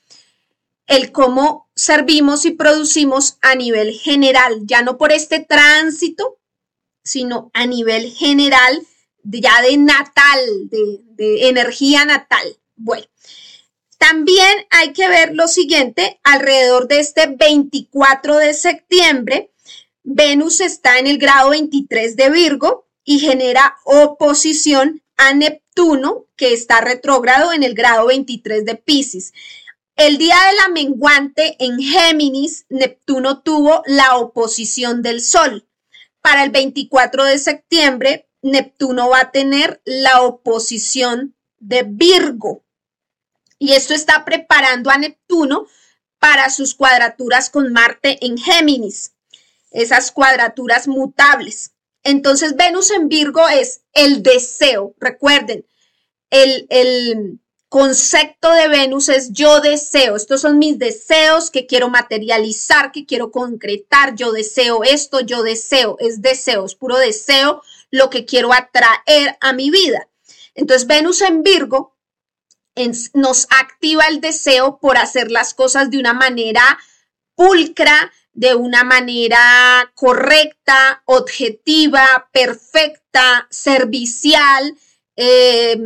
el 0.86 1.12
cómo 1.12 1.70
servimos 1.74 2.44
y 2.44 2.50
producimos 2.50 3.38
a 3.40 3.54
nivel 3.54 3.92
general, 3.94 4.60
ya 4.64 4.82
no 4.82 4.98
por 4.98 5.12
este 5.12 5.40
tránsito, 5.40 6.36
sino 7.02 7.50
a 7.54 7.66
nivel 7.66 8.12
general, 8.12 8.86
ya 9.24 9.62
de 9.62 9.76
natal, 9.76 10.40
de, 10.68 11.00
de 11.14 11.48
energía 11.48 12.04
natal. 12.04 12.56
Bueno, 12.76 13.06
también 13.98 14.66
hay 14.70 14.92
que 14.92 15.08
ver 15.08 15.34
lo 15.34 15.48
siguiente, 15.48 16.20
alrededor 16.24 16.88
de 16.88 17.00
este 17.00 17.26
24 17.26 18.36
de 18.38 18.54
septiembre, 18.54 19.52
Venus 20.04 20.60
está 20.60 20.98
en 20.98 21.06
el 21.06 21.18
grado 21.18 21.50
23 21.50 22.16
de 22.16 22.30
Virgo 22.30 22.88
y 23.04 23.20
genera 23.20 23.76
oposición 23.84 25.02
a 25.16 25.32
Neptuno, 25.32 26.26
que 26.36 26.52
está 26.52 26.80
retrógrado 26.80 27.52
en 27.52 27.62
el 27.62 27.74
grado 27.74 28.06
23 28.06 28.64
de 28.64 28.74
Pisces. 28.74 29.32
El 29.94 30.18
día 30.18 30.36
de 30.48 30.56
la 30.56 30.68
menguante 30.68 31.56
en 31.60 31.78
Géminis, 31.78 32.66
Neptuno 32.68 33.42
tuvo 33.42 33.82
la 33.86 34.16
oposición 34.16 35.02
del 35.02 35.20
Sol. 35.20 35.68
Para 36.20 36.42
el 36.42 36.50
24 36.50 37.24
de 37.24 37.38
septiembre, 37.38 38.28
Neptuno 38.42 39.08
va 39.08 39.20
a 39.20 39.30
tener 39.30 39.80
la 39.84 40.22
oposición 40.22 41.34
de 41.58 41.84
Virgo. 41.84 42.64
Y 43.58 43.72
esto 43.72 43.94
está 43.94 44.24
preparando 44.24 44.90
a 44.90 44.98
Neptuno 44.98 45.66
para 46.18 46.50
sus 46.50 46.74
cuadraturas 46.74 47.48
con 47.48 47.72
Marte 47.72 48.18
en 48.26 48.36
Géminis, 48.36 49.12
esas 49.70 50.10
cuadraturas 50.10 50.88
mutables. 50.88 51.72
Entonces, 52.02 52.56
Venus 52.56 52.90
en 52.90 53.08
Virgo 53.08 53.48
es 53.48 53.82
el 53.92 54.22
deseo. 54.22 54.94
Recuerden, 54.98 55.64
el, 56.30 57.38
concepto 57.68 58.52
de 58.52 58.68
Venus 58.68 59.08
es 59.08 59.32
yo 59.32 59.60
deseo. 59.60 60.14
Estos 60.14 60.42
son 60.42 60.58
mis 60.58 60.78
deseos 60.78 61.50
que 61.50 61.64
quiero 61.64 61.88
materializar, 61.88 62.92
que 62.92 63.06
quiero 63.06 63.30
concretar. 63.30 64.14
Yo 64.14 64.30
deseo 64.30 64.84
esto, 64.84 65.20
yo 65.20 65.42
deseo. 65.42 65.96
Es 65.98 66.20
deseo, 66.20 66.66
es 66.66 66.74
puro 66.74 66.98
deseo 66.98 67.62
lo 67.92 68.10
que 68.10 68.24
quiero 68.24 68.52
atraer 68.52 69.36
a 69.40 69.52
mi 69.52 69.70
vida. 69.70 70.08
Entonces, 70.54 70.88
Venus 70.88 71.20
en 71.20 71.44
Virgo 71.44 71.96
nos 73.14 73.46
activa 73.50 74.06
el 74.08 74.20
deseo 74.20 74.78
por 74.80 74.96
hacer 74.96 75.30
las 75.30 75.54
cosas 75.54 75.90
de 75.90 75.98
una 75.98 76.14
manera 76.14 76.78
pulcra, 77.36 78.12
de 78.32 78.54
una 78.54 78.82
manera 78.82 79.92
correcta, 79.94 81.02
objetiva, 81.04 82.28
perfecta, 82.32 83.46
servicial, 83.50 84.76
eh, 85.16 85.78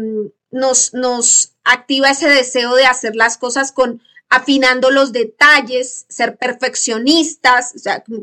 nos, 0.53 0.95
nos 0.95 1.55
activa 1.65 2.11
ese 2.11 2.29
deseo 2.29 2.75
de 2.77 2.87
hacer 2.87 3.17
las 3.17 3.37
cosas 3.37 3.73
con 3.73 4.01
afinando 4.29 4.91
los 4.91 5.13
detalles, 5.13 6.07
ser 6.09 6.37
perfeccionistas, 6.37 7.75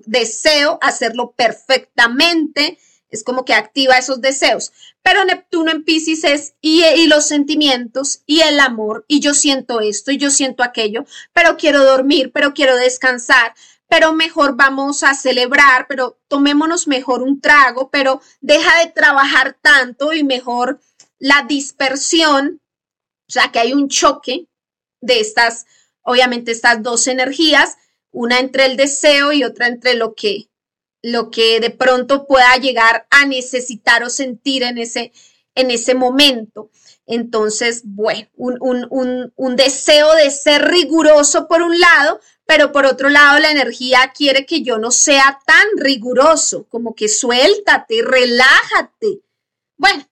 deseo 0.05 0.77
hacerlo 0.81 1.31
perfectamente, 1.31 2.77
es 3.13 3.23
como 3.23 3.45
que 3.45 3.53
activa 3.53 3.97
esos 3.97 4.21
deseos. 4.21 4.73
Pero 5.03 5.23
Neptuno 5.23 5.71
en 5.71 5.83
Pisces 5.83 6.23
es 6.23 6.55
y, 6.61 6.83
y, 6.83 7.07
los 7.07 7.27
sentimientos 7.27 8.23
y 8.25 8.41
el 8.41 8.59
amor, 8.59 9.05
y 9.07 9.19
yo 9.19 9.35
siento 9.35 9.79
esto 9.79 10.11
y 10.11 10.17
yo 10.17 10.31
siento 10.31 10.63
aquello, 10.63 11.05
pero 11.31 11.55
quiero 11.55 11.83
dormir, 11.83 12.31
pero 12.33 12.53
quiero 12.53 12.75
descansar, 12.75 13.53
pero 13.87 14.13
mejor 14.13 14.55
vamos 14.55 15.03
a 15.03 15.13
celebrar, 15.13 15.85
pero 15.87 16.19
tomémonos 16.27 16.87
mejor 16.87 17.21
un 17.21 17.39
trago, 17.39 17.91
pero 17.91 18.19
deja 18.41 18.79
de 18.79 18.91
trabajar 18.91 19.57
tanto 19.61 20.11
y 20.13 20.23
mejor 20.23 20.79
la 21.19 21.45
dispersión, 21.47 22.61
o 23.29 23.31
sea 23.31 23.51
que 23.51 23.59
hay 23.59 23.73
un 23.73 23.89
choque 23.89 24.47
de 25.01 25.19
estas, 25.19 25.67
obviamente 26.01 26.51
estas 26.51 26.81
dos 26.81 27.07
energías, 27.07 27.77
una 28.11 28.39
entre 28.39 28.65
el 28.65 28.75
deseo 28.75 29.33
y 29.33 29.43
otra 29.43 29.67
entre 29.67 29.93
lo 29.93 30.15
que 30.15 30.47
lo 31.03 31.29
que 31.29 31.59
de 31.59 31.69
pronto 31.69 32.25
pueda 32.25 32.55
llegar 32.55 33.05
a 33.11 33.25
necesitar 33.25 34.03
o 34.03 34.09
sentir 34.09 34.63
en 34.63 34.79
ese, 34.79 35.11
en 35.53 35.69
ese 35.69 35.93
momento. 35.93 36.71
Entonces, 37.05 37.81
bueno, 37.83 38.29
un, 38.37 39.55
deseo 39.55 40.15
de 40.15 40.31
ser 40.31 40.63
riguroso 40.63 41.47
por 41.47 41.61
un 41.61 41.77
lado, 41.77 42.21
pero 42.45 42.71
por 42.71 42.85
otro 42.85 43.09
lado 43.09 43.39
la 43.39 43.51
energía 43.51 44.13
quiere 44.15 44.45
que 44.45 44.63
yo 44.63 44.77
no 44.77 44.91
sea 44.91 45.39
tan 45.45 45.67
riguroso, 45.75 46.65
como 46.69 46.95
que 46.95 47.09
suéltate, 47.09 48.01
relájate. 48.01 49.21
Bueno, 49.75 50.07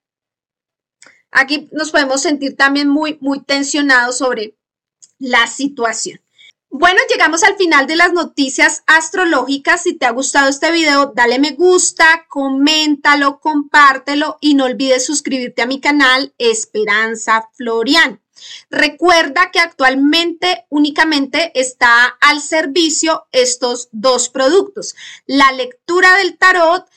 aquí 1.32 1.70
nos 1.72 1.92
podemos 1.92 2.22
sentir 2.22 2.58
también 2.58 2.90
muy, 2.90 3.18
muy 3.22 3.42
tensionados 3.42 4.18
sobre 4.18 4.58
la 5.18 5.48
situación. 5.48 6.21
Bueno, 6.74 7.02
llegamos 7.10 7.44
al 7.44 7.58
final 7.58 7.86
de 7.86 7.98
las 7.98 8.14
noticias 8.14 8.84
astrológicas. 8.88 9.84
Si 9.84 9.94
te 9.94 10.06
ha 10.06 10.12
gustado 10.12 10.48
este 10.48 10.72
video, 10.72 11.12
dale 11.14 11.38
me 11.38 11.52
gusta, 11.52 12.26
coméntalo, 12.30 13.42
compártelo 13.42 14.38
y 14.40 14.54
no 14.54 14.64
olvides 14.64 15.06
suscribirte 15.06 15.62
a 15.62 15.66
mi 15.66 15.82
canal 15.82 16.34
Esperanza 16.38 17.50
Florian. 17.56 18.22
Recuerda 18.70 19.52
que 19.52 19.60
actualmente 19.60 20.66
únicamente 20.70 21.52
está 21.60 22.06
al 22.22 22.40
servicio 22.40 23.28
estos 23.34 23.90
dos 23.92 24.30
productos, 24.30 24.96
la 25.26 25.52
lectura 25.52 26.16
del 26.16 26.38
tarot 26.38 26.88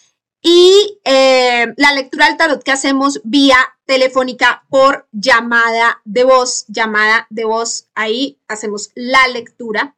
y 0.47 1.01
eh, 1.05 1.73
la 1.79 1.93
lectura 1.93 2.27
del 2.27 2.37
tarot 2.37 2.63
que 2.63 2.71
hacemos 2.71 3.19
vía 3.25 3.57
telefónica 3.87 4.67
por 4.69 5.09
llamada 5.11 6.03
de 6.05 6.25
voz, 6.25 6.67
llamada 6.69 7.27
de 7.31 7.45
voz, 7.45 7.87
ahí 7.95 8.39
hacemos 8.47 8.91
la 8.95 9.27
lectura, 9.29 9.97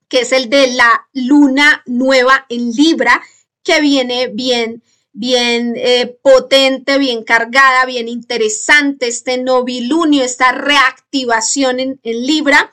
que 0.09 0.21
es 0.21 0.33
el 0.33 0.49
de 0.49 0.69
la 0.69 1.09
luna 1.13 1.83
nueva 1.87 2.47
en 2.49 2.71
Libra, 2.71 3.21
que 3.65 3.81
viene 3.81 4.29
bien, 4.29 4.83
bien 5.13 5.75
eh, 5.77 6.17
potente, 6.23 6.99
bien 6.99 7.25
cargada, 7.25 7.85
bien 7.87 8.09
interesante, 8.09 9.09
este 9.09 9.39
novilunio, 9.39 10.23
esta 10.23 10.53
reactivación 10.53 11.81
en, 11.81 11.99
Libra. 12.03 12.71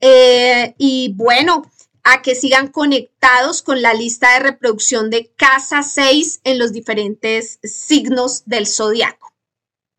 Eh, 0.00 0.74
y 0.78 1.12
bueno, 1.16 1.62
a 2.04 2.22
que 2.22 2.34
sigan 2.34 2.68
conectados 2.68 3.62
con 3.62 3.82
la 3.82 3.94
lista 3.94 4.34
de 4.34 4.40
reproducción 4.40 5.10
de 5.10 5.32
casa 5.34 5.82
6 5.82 6.42
en 6.44 6.58
los 6.58 6.72
diferentes 6.72 7.58
signos 7.62 8.44
del 8.44 8.66
zodiaco. 8.66 9.33